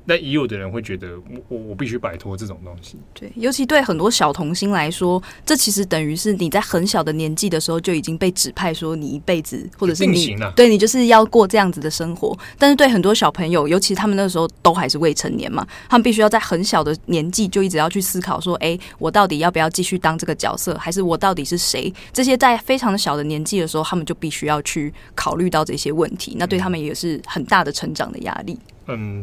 [0.08, 2.96] 那也有的人会觉得我，我我必须摆脱这种东西。
[3.12, 12.38] 对，尤其对很多小童星来说，这其实等于是你在很小的年纪的时候就已经被指派说你一辈子，或者是你对你就是要过这样子的生活。
[12.56, 21.92] 但是对很多小朋友，尤其他们那时候都还是未成年嘛，他们必须要在很小的年纪就一直要去思考说，哎，我到底要不要继续当这个角色，还是我到底是谁？
[22.12, 26.36] 这些在非常小的年纪的时候，他们就必须要去考虑到这些问题。
[26.38, 28.52] 那对他们也是很大的成长的压力。
[28.52, 28.75] 嗯，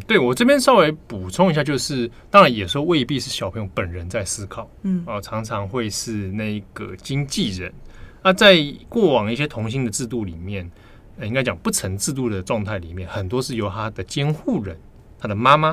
[0.06, 7.73] 对，我这边稍微补充一下，就是当然也说未必是小朋友本人在思考，嗯啊，常常会是那个经纪人。
[8.21, 8.58] 那在
[8.89, 10.69] 过往一些童星的制度里面，
[11.21, 14.78] 应该讲不成制度的状态里面，很多是由他的监护人、
[15.19, 15.69] 他的妈妈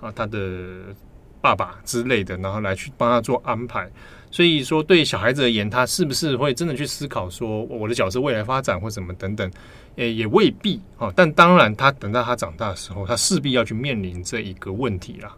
[0.00, 0.94] 啊、他的
[1.40, 3.88] 爸爸之类的，然后来去帮他做安排。
[4.30, 9.50] 所以说，对小孩子而言，他是不是会真的去思考说我的角色未来发展或什么等等？
[9.98, 15.34] 诶，也未必哦，但当然，他等到他长大的时候，他势必要去面临这一个问题啦。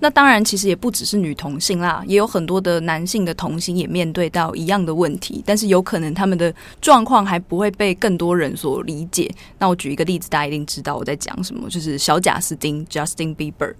[0.00, 9.30] 那当然，其实也不只是女同性啦，也有很多的男性的同性也面对到一样的问题，但是有可能他们的状况还不会被更多人所理解。
[9.58, 13.74] 那我举一个例子，大家一定知道我在讲什么，就是小贾斯汀 （Justin Bieber）。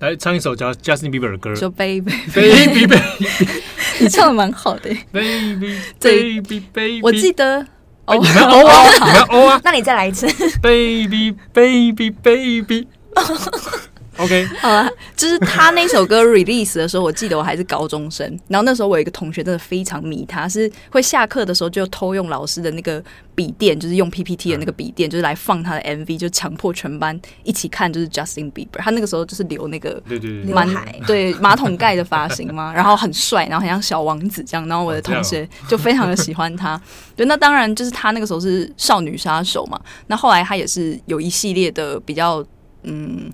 [0.00, 3.26] 来唱一首叫 Justin Bieber 的歌，说 Baby Baby Baby，
[4.00, 4.90] 你唱的蛮好的。
[5.12, 7.66] Baby Baby Baby，我记得。
[8.06, 10.26] 哦，你们 哦啊，你们哦啊，那你再来一次
[10.62, 12.88] ，Baby Baby Baby。
[14.18, 23.02] OK，好啊，就是他那首歌 release 的时候，我记得我还是高中生，然后那时候我有一个同学真的非常迷他，是会下课的时候就偷用老师的那个
[23.34, 28.78] 笔电，就是用 PPT 的那个笔电，就是来放他的 MV，就强迫全班一起看，就是 Justin Bieber。
[28.78, 36.80] 他那个时候就是留那个对对对刘海，对马桶盖的发型嘛，然后很帅，然后很像小王子这样，然后我的同学就非常的喜欢他。
[37.14, 42.42] 对，那当然就是他那个时候是少女杀手嘛，那后来他也是有一系列的比较
[42.84, 43.30] 嗯。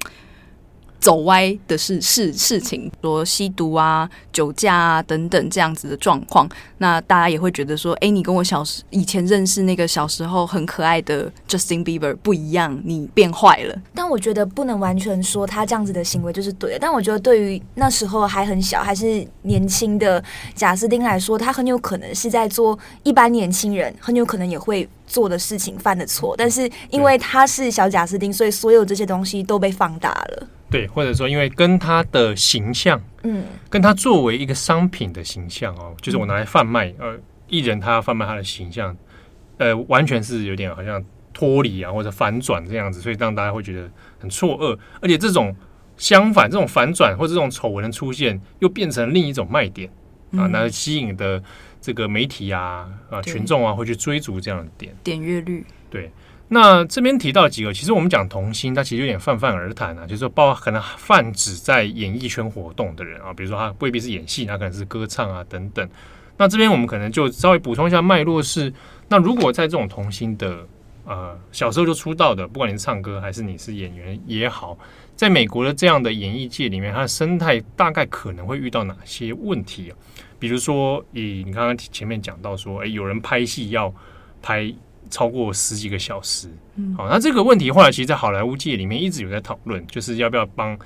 [1.03, 13.77] 走歪的事事事情，说吸毒啊、酒驾啊等等这样子的状况，那大家也会觉得说，哎，你跟我小时以前认识那个小时候很可爱的 Justin Bieber 不一样，你变坏了。
[13.93, 16.79] 但我觉得不能完全说他这样子的行为就是对的。
[16.79, 20.23] 但我觉得对于那时候还很小、还是年轻的
[20.55, 26.37] 贾斯汀来说，他很有可能是在做一般年轻人很有可能也会做的事情、犯的错。
[26.39, 30.47] 但是因为他是小贾斯汀，所以所有这些东西都被放大了。
[30.73, 38.97] 对，或者说，因为跟他的形象，嗯，跟他作为一个商品的形象哦，就是我拿来贩卖，呃，艺人他要贩卖他的形象，
[39.59, 44.79] 呃，完全是有点好像脱离啊，或者反转这样子，所以让大家会觉得很错愕。
[45.01, 45.55] 而且这种
[45.97, 49.89] 相反，这种反转或者这种丑闻的出现，又变成另一种卖点
[50.33, 51.43] 啊，那吸引的
[51.81, 54.97] 这个媒体啊啊群众啊会去追逐这样的点。
[55.05, 56.11] 点阅率，对。
[56.55, 65.89] 那这边提到几个，其实我们讲童星，他其实有点泛泛而谈啊，就是说，包括可能泛指在演艺圈活动的人啊，比如说他未必是演戏，他可能是歌唱啊等等。
[66.37, 68.71] 那这边我们可能就稍微补充一下脉络是，
[69.09, 70.67] 那如果在这种童星的
[71.07, 74.77] 呃小时候就出道的，不管你是唱歌还是你是演员也好，
[75.17, 79.97] 在美国的这样的演艺界里面，它的生态大概可能会遇到哪些问题啊？
[80.39, 83.95] 比如说，以你刚刚前面讲到说，诶，有人拍戏要
[84.43, 84.71] 拍
[85.11, 90.79] 超过十几个小时，嗯，好，那这个问题后来其实，在好莱坞界里面一直有在讨论，就是要不要帮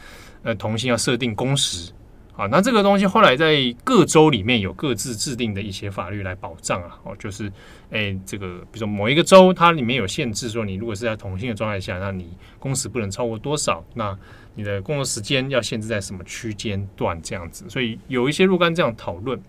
[0.42, 1.92] 呃同性要设定工时。
[2.37, 6.98] 啊，那这个东西后来在各州里面有各自制定的一些法律来保障啊。
[7.05, 7.50] 哦，就是，
[7.88, 13.83] 诶，这个比如说某一个州它里面有限制，说你如果是在同性的状态下，那你工时不能超过多少？
[13.94, 14.14] 那
[14.55, 17.64] 你的工作时间要限制在什么区间段这样子？
[17.70, 19.40] 所以有一些若干这样讨论。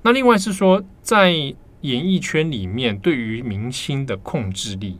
[0.00, 4.98] 那另外是说，在演艺圈里面对于明星的控制力，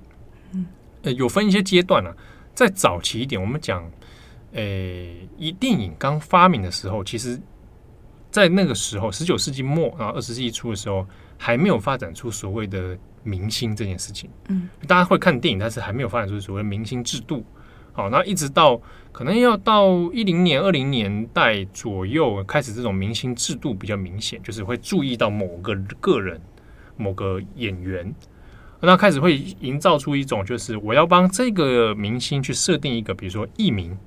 [0.52, 0.66] 嗯，
[1.02, 2.14] 呃，有分一些阶段啊。
[2.54, 3.90] 在早期一点，我们讲。
[4.54, 7.40] 诶，一电影刚发明的时候，其实，
[8.30, 11.06] 在那个时候，十九世纪末啊，二十世纪初的时候，
[11.38, 14.28] 还没有发展出所谓的明星这件事情。
[14.50, 17.42] 嗯，大家会看电影，但是还没有发展出所谓明星制度。
[17.94, 18.78] 好，那一直到
[19.10, 26.38] 可能要到一零年、二零年代左右，开始这种明星制度比较明显，就是会注意到某个个人、
[27.02, 28.14] 某个演员，
[28.80, 33.98] 那开始会营造出一种，就是我要帮这个明星去设定一个，比如说艺名。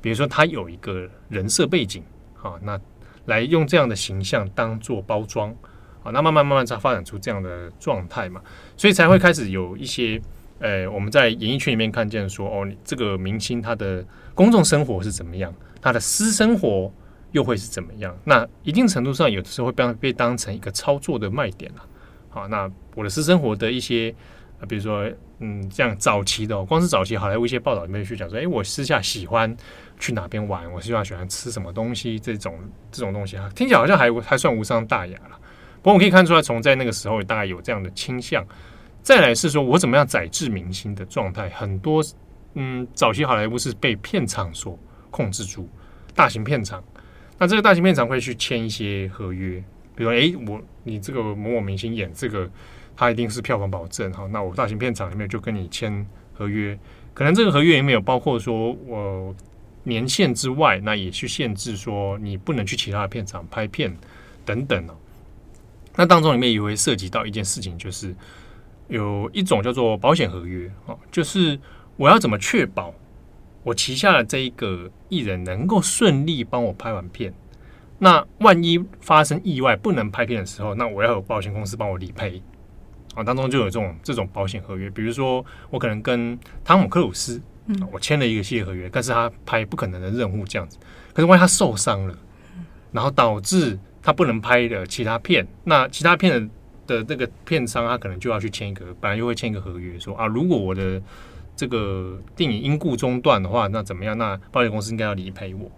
[0.00, 2.80] 比如说，他有一个人设背景，好，那
[3.26, 5.52] 来用这样的形象当做包装，
[6.00, 8.40] 好，那慢慢慢慢才发展出这样的状态嘛，
[8.76, 10.22] 所以才会开始有一些，
[10.60, 14.06] 呃，我们在演艺圈里面看见说，哦，这个明星他的
[14.36, 16.92] 公众生活是怎么样，他的私生活
[17.32, 18.16] 又会是怎么样？
[18.22, 21.84] 那一定程度上，有的时候会被被当成一个操作的卖点了，
[22.28, 24.14] 好，那我的私生活的一些。
[24.60, 29.56] 啊，比如说，嗯，这样早期的，光是早期好莱坞一些报道里面去讲说，哎，我私下喜欢
[30.00, 32.58] 去哪边玩，我希望喜欢吃什么东西，这种
[32.90, 35.38] 这种东西啊，听起来好像还还算无伤大雅了。
[35.76, 38.44] 不过我可以看出来，从在那个时候大概有这样的倾向。
[39.00, 42.02] 再来是说我怎么样宰制明星的状态，很多，
[42.54, 44.76] 嗯，早期好莱坞是被片场所
[45.08, 45.68] 控制住，
[46.16, 46.82] 大型片场，
[47.38, 49.62] 那这个大型片场会去签一些合约，
[49.98, 52.48] 比如说，哎，我你这个某某明星演这个。
[53.00, 56.76] 他一定是票房保证，哈，那我大型片场里面就跟你签合约，
[57.14, 59.32] 可能这个合约里面有包括说我
[59.84, 63.96] 年限之外，那也去限制说你不能去其他的片场拍片
[64.44, 64.96] 等等哦。
[65.94, 68.12] 那当中里面也会涉及到一件事情，就是
[68.88, 71.56] 有一种叫做保险合约哦，就是
[71.96, 72.92] 我要怎么确保
[73.62, 77.32] 我旗下的这一个艺人能够顺利帮我拍完片，
[77.98, 82.42] 那万一发生意外不能拍片的时候，那我要有保险公司帮我理赔。
[83.14, 90.78] 啊，当中就有这种这种保险合约，比如说我可能跟汤姆克鲁斯，嗯，我签了一个系列合约，但是他拍不可能的任务这样子，
[91.12, 92.16] 可是万一他受伤了，
[92.92, 96.48] 然后导致他不能拍的其他片，那其他片
[96.86, 101.02] 的的这个片商他可能就要去签一个，本来就会签一个合约，说啊，如果我的
[101.56, 104.16] 这个电影因故中断的话，那怎么样？
[104.16, 105.68] 那保险公司应该要理赔我。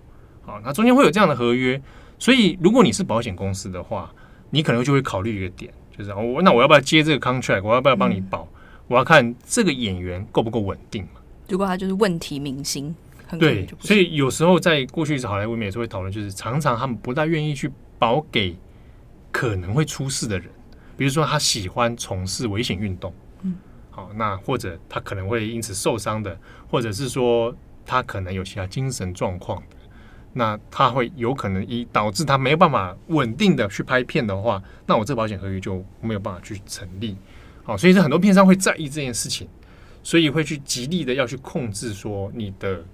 [0.42, 1.80] 好，那中间会有这样的合约，
[2.20, 4.12] 所以如果你是保险公司的话，
[4.50, 5.72] 你可能就会考虑一个点。
[5.98, 7.62] 就是我，那我要不要接这个 contract？
[7.62, 8.42] 我要不要帮你保？
[8.44, 8.48] 嗯、
[8.88, 11.20] 我要看这个演员够不够稳定嘛。
[11.48, 12.94] 如果他就是问题明星，
[13.38, 18.56] 对，所以有时候在过去好莱坞也是会讨论，就是常常他们不大愿意去保给
[19.30, 20.48] 可能会出事的人，
[20.96, 23.56] 比如说他喜欢从事危险运动，嗯，
[23.90, 26.38] 好，那或者他可能会因此受伤的，
[26.70, 27.54] 或者是说
[27.85, 29.62] 他可能有其他精神状况。
[30.32, 37.16] 那他会有可能一导致他没有办法稳定的去拍片的话，那我这保险合约就没有办法去成立。
[37.64, 39.48] 好，所以是很多片商会在意这件事情，
[40.02, 42.84] 所以会去极力的要去控制说你的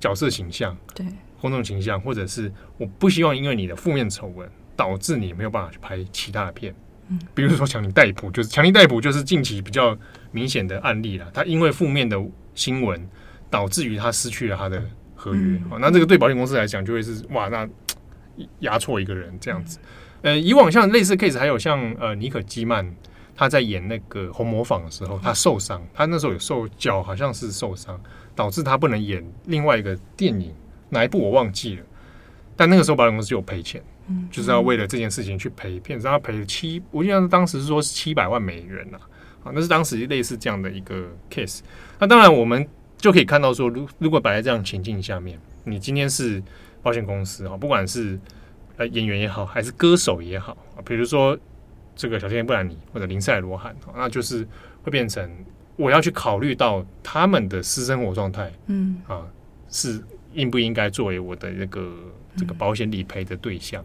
[0.00, 1.06] 角色形象，对
[1.40, 6.74] 公众形象，或者是我不希望因为你的负面丑闻导致你没有办法去拍其他的片。
[7.08, 9.96] 嗯，比如说强力逮捕，就是强力逮捕就是近期比较
[10.32, 11.30] 明显的案例了。
[11.34, 12.18] 他因为负面的
[12.54, 13.06] 新闻
[13.50, 14.82] 导致于他失去了他的。
[15.26, 17.68] 合约啊，那这个对保险公司来讲就会是哇，那
[18.60, 19.78] 压错一个人这样子。
[20.22, 22.88] 呃，以往像类似 case 还有像呃尼可基曼，
[23.34, 28.00] 他在演那个红魔坊的时候，他受伤，他那时候有受脚好像是受伤，
[28.34, 30.54] 导致他不能演另外一个电影，
[30.88, 31.82] 哪一部我忘记了。
[32.56, 33.82] 但那个时候保险公司就有赔钱，
[34.30, 38.98] 就是要为了这件事情去赔，骗子他赔了七，我记得当时是说是七百万美元呐，
[39.44, 41.60] 啊，那是当时类似这样的一个 case。
[41.98, 42.66] 那当然我们。
[42.98, 46.42] 就可以看到说，如如果摆在这样情境下面，你今天是
[46.82, 48.18] 保险公司哈，不管是
[48.76, 51.38] 呃演员也好，还是歌手也好啊，比如说
[51.94, 54.46] 这个小甜甜布兰妮或者林赛罗韩，那就是
[54.82, 55.30] 会变成
[55.76, 59.26] 我要去考虑到他们的私生活状态，嗯啊，
[59.68, 61.92] 是应不应该作为我的那个
[62.36, 63.84] 这个保险理赔的对象？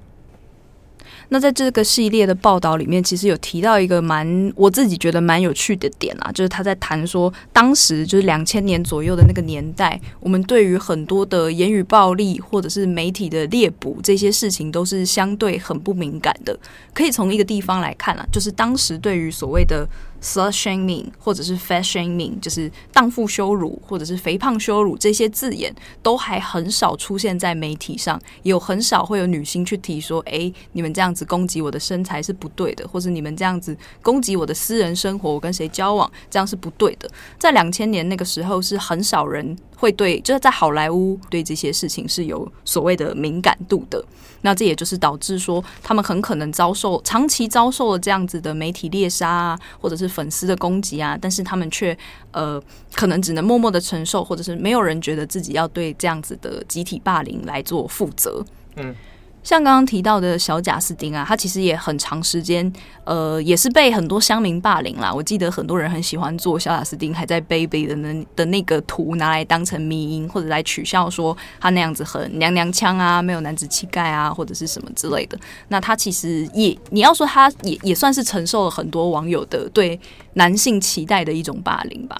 [1.29, 16.57] 那在这个系列的报道里面，其实有提到一个蛮我自己觉得蛮有趣的点啦，就是他在谈说，当时就是两千年左右的那个年代，我们对于很多的言语暴力或者是媒体的猎捕这些事情，都是相对很不敏感的。
[16.93, 19.87] 可以从一个地方来看啊，就是当时对于所谓的
[20.21, 37.09] slut shaming 或者是 fat shaming，就是荡妇羞辱或者是肥胖羞辱这些字眼，都还很少出现在媒体上，有很少会有女性去提说，哎，你们这样子攻击我的身材是不对的，或者你们这样子攻击我的私人生活，我跟谁交往这样是不对的。
[37.39, 44.03] 在两千年那个时候，是很少人会对，就是在好莱坞对这些事情是有所谓的敏感度的。
[44.43, 51.97] 那这也就是导致说，他们很可能遭受长期遭受了这样子的媒体猎杀啊，或者是粉丝的攻击啊，但是他们却
[52.31, 52.61] 呃，
[52.93, 58.45] 可能只能默默的承受，或者是没有人觉得自己要对这样子的集体霸凌来做负责。
[58.75, 58.95] 嗯。
[59.43, 62.71] 像刚刚提到的小贾斯汀啊，他其实也很长时间，
[63.03, 65.11] 呃，也是被很多乡民霸凌啦。
[65.11, 75.37] 我记得很多人很喜欢做小贾斯汀还在 baby 的那的那个图，拿来当成迷因，或者来取笑说他那样子很娘娘腔啊，没有男子气概啊，或者是什么之类的。
[75.69, 79.99] 那他其实也，你要说他也也算是承受了很多网友的对
[80.33, 82.15] 男性期待的一种霸凌吧。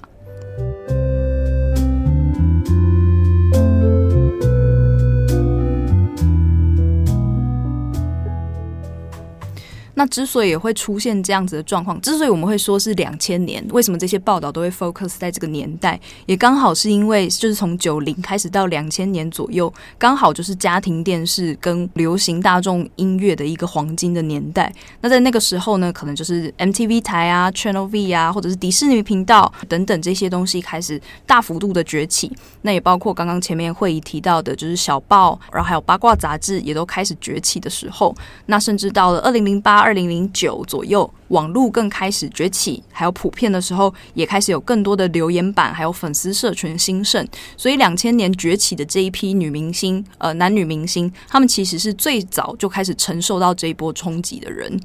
[10.02, 16.00] 那之所以也会出现这样子的状况，之所以我们会说是两千年，为什么这些报道都会 focus 在这个年代？
[16.26, 24.74] 也刚好是因为就是从九零开始到两千年左右，刚好就是家庭电视跟流行大众音乐的一个黄金的年代。
[25.02, 32.28] 那在那个时候呢，可能就是 MTV 台啊、Channel V 啊，或者是迪士尼频道等等这些东西开始大幅度的崛起。
[32.62, 38.12] 那也包括刚刚前面会议提到的，就是小报，然后还有八卦杂志也都开始崛起的时候。
[38.46, 39.82] 那甚至到了二零零八。
[39.82, 47.28] 二二零零九左右，网络更开始崛起，还有普遍的时候，也开始有更多的留言板，还有粉丝社群兴盛。
[47.58, 54.80] 所以，两千年崛起的这一批女明星，呃，男女明星，他们其实是最早就开始承受到这一波冲击的人。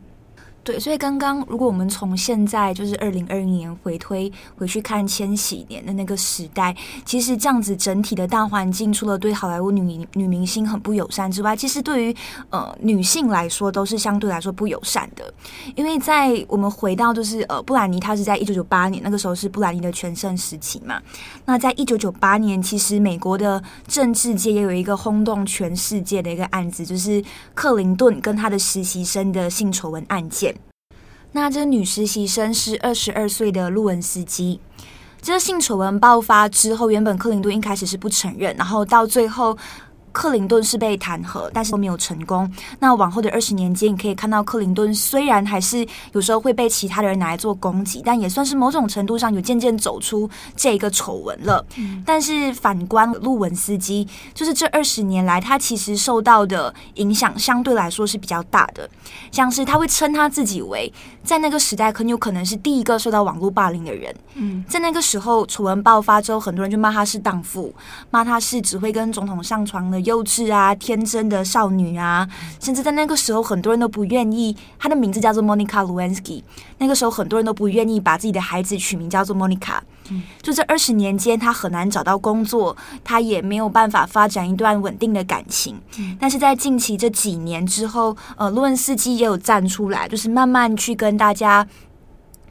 [0.68, 12.16] 对，所以刚刚如果我们从现在就是二零二零年回推回去看千禧年的那个时代，其实这样子整体的大环境，除了对好莱坞女女明星很不友善之外，其实对于
[12.50, 15.34] 呃女性来说都是相对来说不友善的。
[15.74, 21.02] 因为在我们回到就是呃布兰妮，她是在一九九八年那个时候是布兰妮的全盛时期嘛。
[21.46, 30.54] 那在一九九八年，其实美国的政治界也有一个轰动全世界的一个案子，就是克林顿跟他的实习生的性丑闻案件。
[31.38, 34.60] 那这个女实习生是二十二岁的路文斯基。
[35.22, 39.58] 这个性丑闻爆发之后，原本克林顿一开始是不承认，然后到最后。
[40.14, 42.52] 克林顿是被弹劾，但是都没有成功。
[42.80, 51.64] 那往后的二十年间，你可以看到克林顿虽然还是有时候会被其他的人拿来做攻击，但也算是某种程度上有渐渐走出这一个丑闻了。
[51.76, 52.02] 嗯。
[52.04, 58.90] 但是反观路文斯基，就是这二十年来，他其实受到的影响相对来说是比较大的。
[59.32, 60.92] 像是他会称他自己为
[61.28, 64.16] 在那个时代很有可能是第一个受到网络霸凌的人。
[64.36, 67.74] 嗯，在那个时候丑闻爆发之后，很多人就骂她是荡妇，
[68.10, 70.00] 骂她是只会跟总统上床的。
[70.00, 72.26] 幼稚啊，天真的少女啊，
[72.62, 74.56] 甚至在那个时候，很多人都不愿意。
[74.80, 76.44] 她的名字叫做 Monica Lewinsky。
[76.78, 79.80] 那个时候，很多人都不愿意把自己的孩子取名叫做 Monica。
[80.10, 85.80] 嗯，就这二十年间，他很难找到工作，他也没有办法发展一段稳定的感情。
[86.20, 91.68] 但是在近期这几年之后，呃，洛恩斯基也有站出来，就是慢慢去跟大家。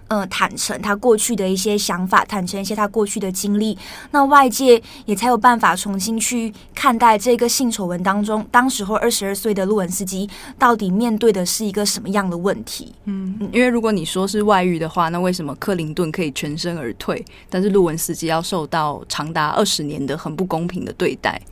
[0.08, 3.76] 呃，坦诚他过去的一些想法，坦诚一些他过去的经历，
[4.12, 12.94] 那外界也才有办法重新去看待这个性丑闻当中，当时候二十二岁的路文斯基到底面对的是一个什么样的问题？
[13.06, 21.42] 嗯，因为如果你说是外遇的话，那为什么克林顿可以全身而退，但是路文斯基要受到长达二十年的很不公平的对待？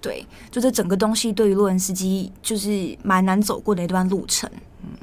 [0.00, 4.48] 对，就这整个东西对于洛文斯基就是蛮难走过的一段路程。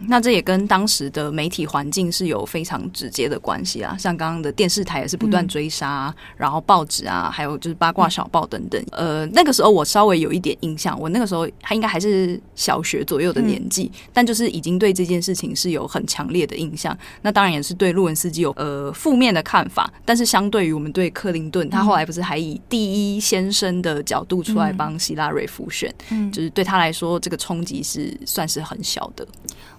[0.07, 8.83] 那这也跟当时的媒体环境是有非常直接的关系啊，像刚刚的电视台也是不断追杀，嗯，然后报纸啊，还有就是八卦小报等等。
[8.91, 16.97] 呃，那个时候我稍微有一点印象，我那个时候他应该还是小学左右的年纪，嗯，但就是已经对这件事情是有很强烈的印象。
[17.21, 29.27] 那当然也是对路文斯基有呃负面的看法，但是相对于我们对克林顿，他后来不是还以第一先生的角度出来帮希拉瑞复选，嗯，就是对他来说这个冲击是算是很小的。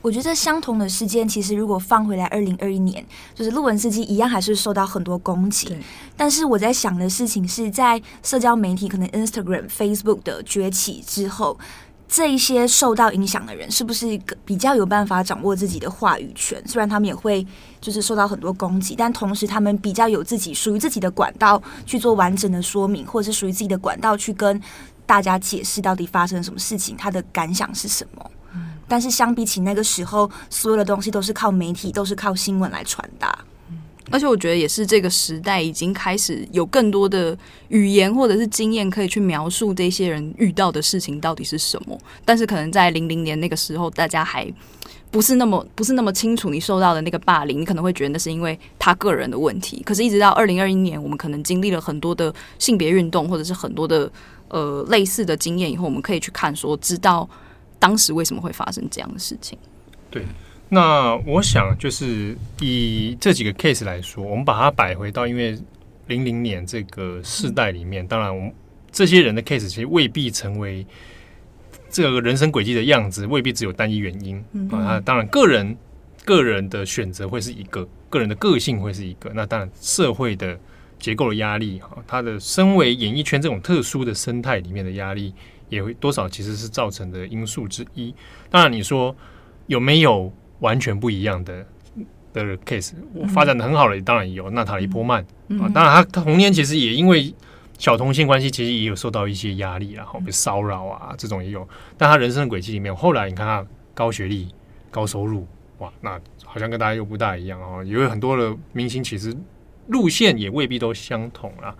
[0.00, 3.04] 我觉得相同的事件，其实如果放回来二零二一年，
[3.34, 5.76] 就是路文司机一样还是受到很多攻击。
[6.16, 11.58] 但是我在想的事情是在社交媒体可能 Instagram、Facebook 的崛起之后，
[12.08, 16.62] 这一些受到影响的人，是不是比较有办法掌握自己的话语权？
[16.66, 17.46] 虽然他们也会
[17.80, 24.60] 就是受到很多攻击，但同时他们比较有自己属于自己的管道去做完整的说明，或者是属于自己的管道去跟
[25.06, 28.30] 大家解释到底发生了什么事情，他的感想是什么。
[28.92, 33.38] 但是相比起那个时候，所有的东西都是靠媒体，都是靠新闻来传达。
[34.10, 37.34] 而且我觉得也是这个时代已经开始有更多的
[37.68, 41.98] 语言或者是经验可以去描述这些人遇到的事情到底是什么。
[42.22, 44.46] 但是可能在零零年那个时候，大家还
[45.10, 49.82] 不是那么不是那么清楚你受到的那个霸凌，你可能会觉得那是因为他个人的问题。
[49.86, 54.12] 可是，一直到二零二一年，我们可能经历了很多的性别运动，或者是很多的
[54.48, 57.26] 呃类似的经验以后，我们可以去看说，知道
[57.82, 59.58] 当时为什么会发生这样的事情。
[60.08, 60.24] 对。
[60.68, 65.58] 那我想就是以这几个 case 来说，我们把它摆回到因为
[66.06, 68.54] 零零年这个世代里面，当然我们
[68.90, 70.86] 这些人的 case 其实未必成为
[71.90, 74.98] 这个人生轨迹的样子，未必只有单一原因啊。
[75.00, 75.76] 当然个人
[76.24, 79.30] 个人的选择会是一个，个人的个性会是一个。
[79.34, 80.58] 那当然社会的
[80.98, 85.34] 结构的压力哈，他的身为演艺圈这种特殊的生态里面的压力，
[85.72, 88.14] 也会多少其实是造成的因素之一。
[88.48, 89.16] 当然你说
[89.66, 90.32] 有没有？
[90.62, 91.66] 完全不一样的
[92.32, 95.20] 的 case，我发展的很好的当然有娜塔莉波曼
[95.58, 97.34] 啊，当然他他童年其实也因为
[97.78, 101.68] 小同性关系，其实也有受到一些压力啊，被骚扰啊这种也有。
[101.98, 104.54] 但他人生的轨迹里面，后来你看他高学历、
[104.88, 105.44] 高收入，
[105.78, 107.82] 哇，那好像跟大家又不大一样啊。
[107.82, 109.36] 也有很多的明星，其实
[109.88, 111.74] 路线也未必都相同啊。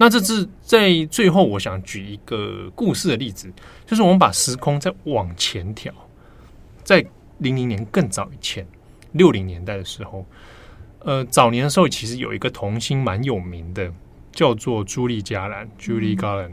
[0.00, 3.52] 那这是在最后，我想举一个故事的例子，
[3.86, 5.94] 就是我们把时空再往前调，
[6.82, 7.06] 在。
[7.40, 8.66] 零零年更早以前，
[9.12, 10.26] 六零年代的时候，
[10.98, 13.90] 呃，早年的时候其实有一个童星蛮有名的，
[14.30, 16.50] 叫做朱莉·嘉兰 （Julie Garland）。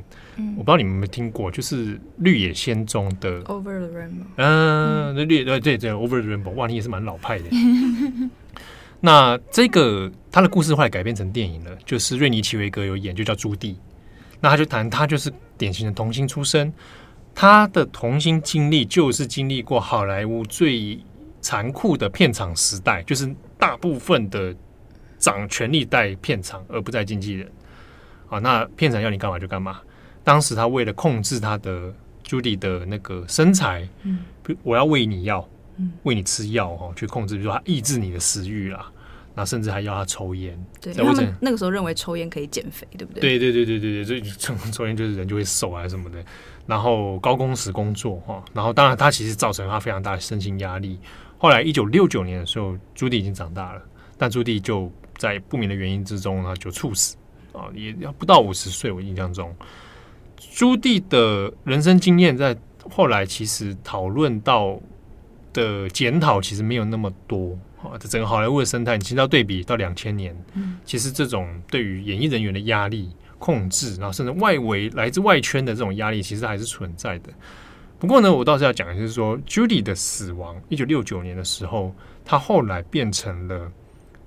[0.55, 4.07] 我不知道你们有没有听过，就是《绿野仙踪》的《Over the Rainbow》。
[4.37, 6.43] 嗯，绿对对对，《Over the Rainbow》。
[6.51, 7.45] 哇，你也是蛮老派的。
[8.99, 13.75] 那这个他的故事后来改编成电影了，就是瑞尼·奇维格有演，就叫朱棣。
[14.39, 16.71] 那他就谈他就是典型的童星出身。
[17.33, 20.99] 他的童星经历就是经历过好莱坞最
[21.39, 24.55] 残酷的片场时代，就是大部分的
[25.19, 27.47] 掌权力在片场，而不在经纪人。
[28.29, 29.79] 啊，那片场要你干嘛就干嘛。
[30.23, 31.93] 当时他为了控制他的
[32.23, 34.25] 朱迪的那个身材，嗯，
[34.63, 35.56] 我要喂你药，嗯，
[36.03, 38.91] 喂你吃药哦，去控制，比如说他抑制你的食欲啦。
[39.39, 43.21] 那甚至还要他抽烟，对，他们那个时候认为抽烟可以减肥，对不对？
[43.21, 46.17] 对对对对对对，所以抽 抽烟就是人就会瘦啊什么的。
[46.65, 50.99] 然后高工时工作哈，然后当然他其实造成他非常大的身心压力。
[51.37, 53.81] 后来一九六九年的时候，朱棣已经长大了，
[54.17, 57.15] 但朱棣就在不明的原因之中呢就猝死
[57.53, 58.91] 啊，也要不到五十岁。
[58.91, 59.55] 我印象中，
[60.55, 62.57] 朱棣的人生经验在
[62.89, 64.81] 后来其实讨论到
[65.57, 67.57] 的检讨其实没有那么多。
[67.81, 77.29] 啊，这整个好莱坞的生态，你其实要对比到两千年，嗯，其实这种对于演艺人员的压力控制，然后甚至外围来自外圈的这种压力，其实还是存在的。
[77.99, 81.93] 不过呢，我倒是要讲的就是说，Judy 的死亡，一九六九年的时候，
[82.25, 83.71] 他后来变成了，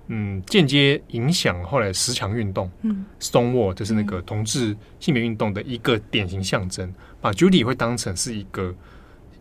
[0.06, 8.72] 嗯，间接影响后来十强运动，嗯，Stonewall 就是那个同志性别运动的一个典型象征，把 Judy 会当成是一个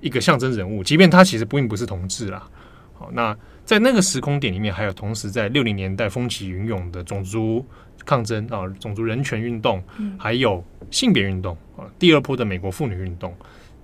[0.02, 2.48] 一个象征人物，即便他其实并不是同志啦。
[2.94, 3.38] 好，那。
[3.66, 7.64] 在那个时空点里面，还有同时在六零年代风起云涌的种族
[8.04, 9.80] 抗争啊，种族人权运动，
[10.18, 13.32] 还有性别运动啊，第二波的美国妇女运动。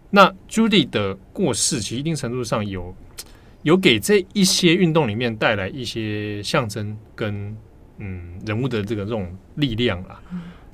[0.09, 2.95] 那 Judy 的过世，其实一定程度上有
[3.61, 7.55] 有给这一些运动里面带来一些象征跟
[7.99, 10.19] 嗯人物的这个这种力量啦。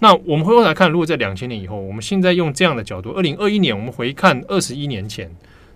[0.03, 5.33] 那我们回过来看，如果在两千年以后，我们现在用这样的角度，二零二一年，我们回看二十一年前。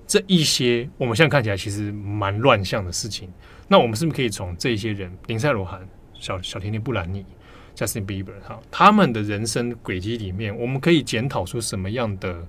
[0.07, 3.28] 这一些我们现在看起来其实蛮乱象的事情，
[3.67, 5.82] 那我们是不是可以从这些人，林赛·罗韩、
[6.13, 7.26] 小小甜甜布兰妮、
[7.76, 12.47] Justin Bieber 哈，他们的人生轨迹里面，我们可以检讨出什么样的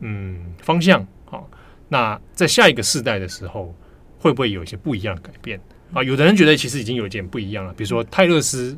[0.00, 1.06] 嗯方向？
[1.26, 1.48] 好，
[1.88, 3.72] 那在下一个世代的时候，
[4.18, 5.60] 会不会有一些不一样的改变
[5.92, 6.02] 啊？
[6.02, 8.76] 有的人觉得其实已经有一点不一样了，比如说泰勒斯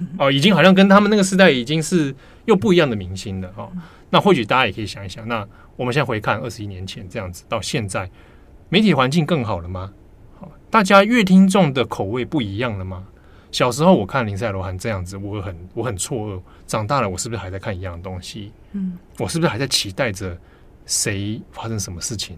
[0.18, 2.14] 哦，已经好像跟他们那个时代已经是
[2.46, 3.70] 又不一样的明星了哈。
[4.10, 5.46] 那或许大家也可以想一想，那。
[5.78, 8.10] 我们现在回看二十一年前这样子到现在，
[8.68, 9.92] 媒体环境更好了吗？
[10.40, 13.06] 好，大家越听众的口味不一样了吗？
[13.52, 16.40] 小时候我看林赛罗韩这样子，我很我很错愕。
[16.66, 18.50] 长大了，我是不是还在看一样的东西？
[18.72, 20.36] 嗯，我是不是还在期待着
[20.84, 22.36] 谁发生什么事情，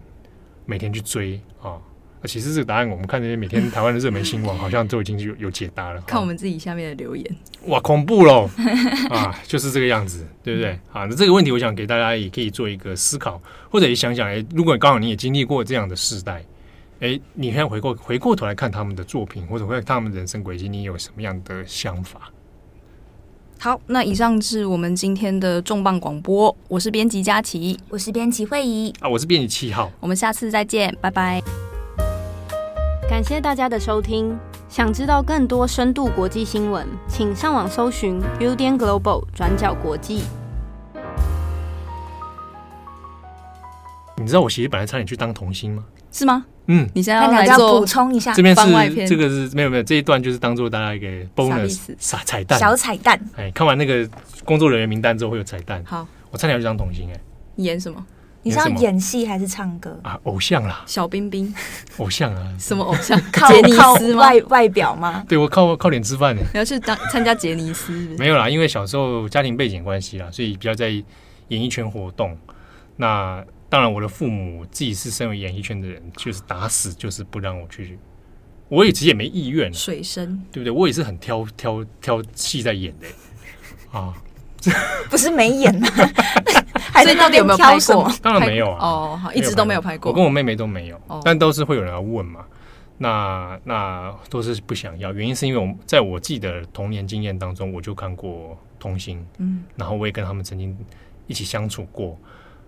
[0.67, 1.81] 每天去追啊？
[2.27, 6.01] 其实这个答案，我们看那些每天台湾的热门新闻，好像都已经有有解答了。
[6.01, 8.49] 看我们自己下面的留言， 哇，恐怖喽！
[9.09, 10.79] 啊，就是这个样子，对不对？
[10.89, 16.43] 好，那这个问题，我想给大家也可以做一个思考，或者也想想，哎，如果刚好你也经历过这样的世代，
[16.99, 22.31] 哎，你看回过回过头来看他们的作品，或者回看他们人生轨迹，你有什么样的想法？
[23.59, 26.55] 好，那以上是我们今天的重磅广播。
[26.67, 29.91] 我是编辑佳琪，我是编辑惠仪啊，我是编辑七号。
[29.99, 31.60] 我们下次再见，拜拜。
[33.11, 34.39] 感谢大家的收听。
[34.69, 40.23] 想知道更多深度国际新闻，请上网搜寻 UDN Global 转角国际。
[44.15, 45.83] 你知道我其实本来差点去当童星吗？
[46.09, 46.45] 是吗？
[46.67, 53.19] 嗯，你现在要来做补充一下，这边是这个是没有没有这一段就是当做大家一个 bonus 傻彩蛋小彩蛋。
[53.35, 54.09] 哎，看完那个
[54.45, 55.83] 工作人员名单之后会有彩蛋。
[55.85, 57.19] 好，我差点要去当童星哎。
[57.57, 58.05] 演什么？
[58.43, 60.19] 你是要演戏还是唱歌啊？
[60.23, 61.53] 偶像啦，小冰冰，
[61.97, 62.55] 偶像啊？
[62.59, 63.19] 什么偶像？
[63.31, 64.21] 靠杰尼斯吗？
[64.21, 65.23] 外外表吗？
[65.29, 66.41] 对，我靠靠脸吃饭呢。
[66.53, 67.91] 你要去当参加杰尼斯？
[68.17, 72.37] 没有啦，因为小时候家庭背景关系啦，所以比较在演艺圈活动。
[72.97, 77.97] 那当然，我的父母自己是身为演艺圈的人，就是打死就是不让我去。
[78.67, 80.71] 我也其实也没意愿，水深对不对？
[80.71, 83.07] 我也是很挑挑挑戏在演的
[83.97, 84.13] 啊，
[85.09, 85.87] 不是没演吗？
[86.93, 88.11] 还是到底有没有拍过？
[88.21, 88.77] 当然没有啊！
[88.79, 90.11] 哦，好，一直都没有拍过。
[90.11, 92.45] 我跟我妹妹都没有，但都是会有人要问嘛。
[92.97, 100.77] 那那都是不想要，原因是因为我在我自己的童年经验当中，我就看过童星，嗯，然后我也跟他们曾经
[101.25, 102.15] 一起相处过，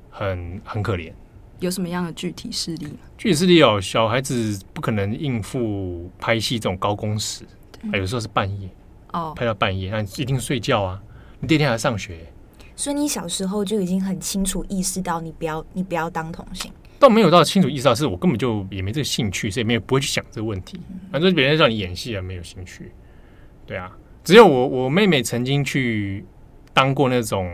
[0.10, 1.14] 很很可怜。
[1.60, 2.98] 有什么样的具体事例？
[3.16, 7.46] 具体事例哦，小孩子不可能应付拍戏这种高工时，
[7.94, 8.68] 有时候是半夜
[9.12, 11.00] 哦，拍到半夜，那一定睡觉啊，
[11.44, 12.18] 你第一天还上学。
[12.74, 20.80] 所以你小时候就已经很清楚意识到，你不要你不要当同性，倒没有到清楚意识到，是我根本就也没这个兴趣，所以没有不会去想这个问题。
[21.12, 22.92] 反正别人让你演戏啊，没有兴趣。
[23.68, 23.92] 对啊，
[24.24, 26.26] 只有我我妹妹曾经去
[26.74, 27.48] 当过那种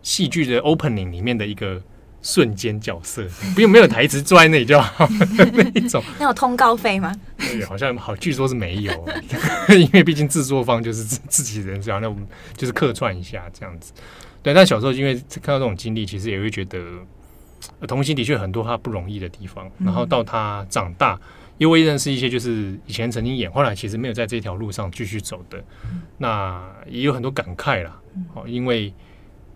[0.00, 1.82] 戏剧的 opening 里面的一个
[2.24, 3.22] 瞬间角色，
[3.54, 5.06] 不用没有台词，坐在那里就好
[5.36, 6.02] 那一种。
[6.18, 7.14] 那有通告费吗？
[7.36, 9.08] 对，好像好，据说是没有，
[9.78, 13.92] 因为毕竟制作方就是自自己人，这样那我们就是客串一下这样子。
[14.42, 16.82] 对，但小时候因为看到这种经历，其实也会觉得，
[17.86, 19.70] 童星的确很多他不容易的地方。
[19.78, 21.20] 然后到他长大，
[21.58, 25.62] 因为认识一些就是以前曾经演，后来其实没有在这条路上继续走的，
[26.16, 28.00] 那也有很多感慨啦。
[28.32, 28.92] 哦，因为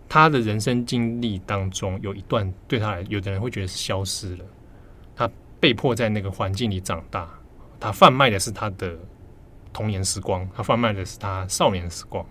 [0.09, 4.45] 他的人生经历当中有一段对他来，有的人会觉得是消失了。
[5.15, 5.31] 他
[5.61, 7.29] 被迫在那个环境里长大，
[7.79, 8.97] 他贩卖的是他的
[9.73, 12.25] 童年时光，他贩卖的是他少年时光。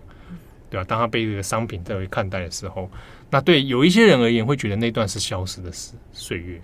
[0.70, 0.84] 对吧？
[0.84, 2.90] 当他被这个商品在看待的时候，
[3.30, 6.60] 那对有一些人而言，会觉得那段是消失的时岁月，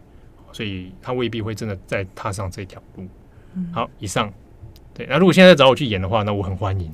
[0.52, 3.08] 所以他未必会真的再踏上这条路。
[3.72, 4.30] 好，以上。
[4.92, 6.92] 对，那如果现在找我去演的话，那我很欢迎，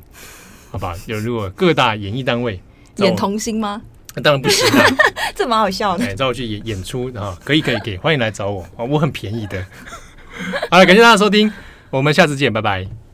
[0.71, 0.95] 好吧？
[1.09, 2.63] 有如果各大演艺单位
[2.99, 3.83] 演童星吗？
[4.15, 4.87] 那 当然不行啊，
[5.35, 6.05] 这蛮好笑的。
[6.05, 9.65] 哎，找我去演演出啊，可以可以可以，欢迎来找我啊，我很便宜的。
[10.71, 11.53] 好了，感谢大家收听，
[11.91, 13.10] 我们下次见，拜拜。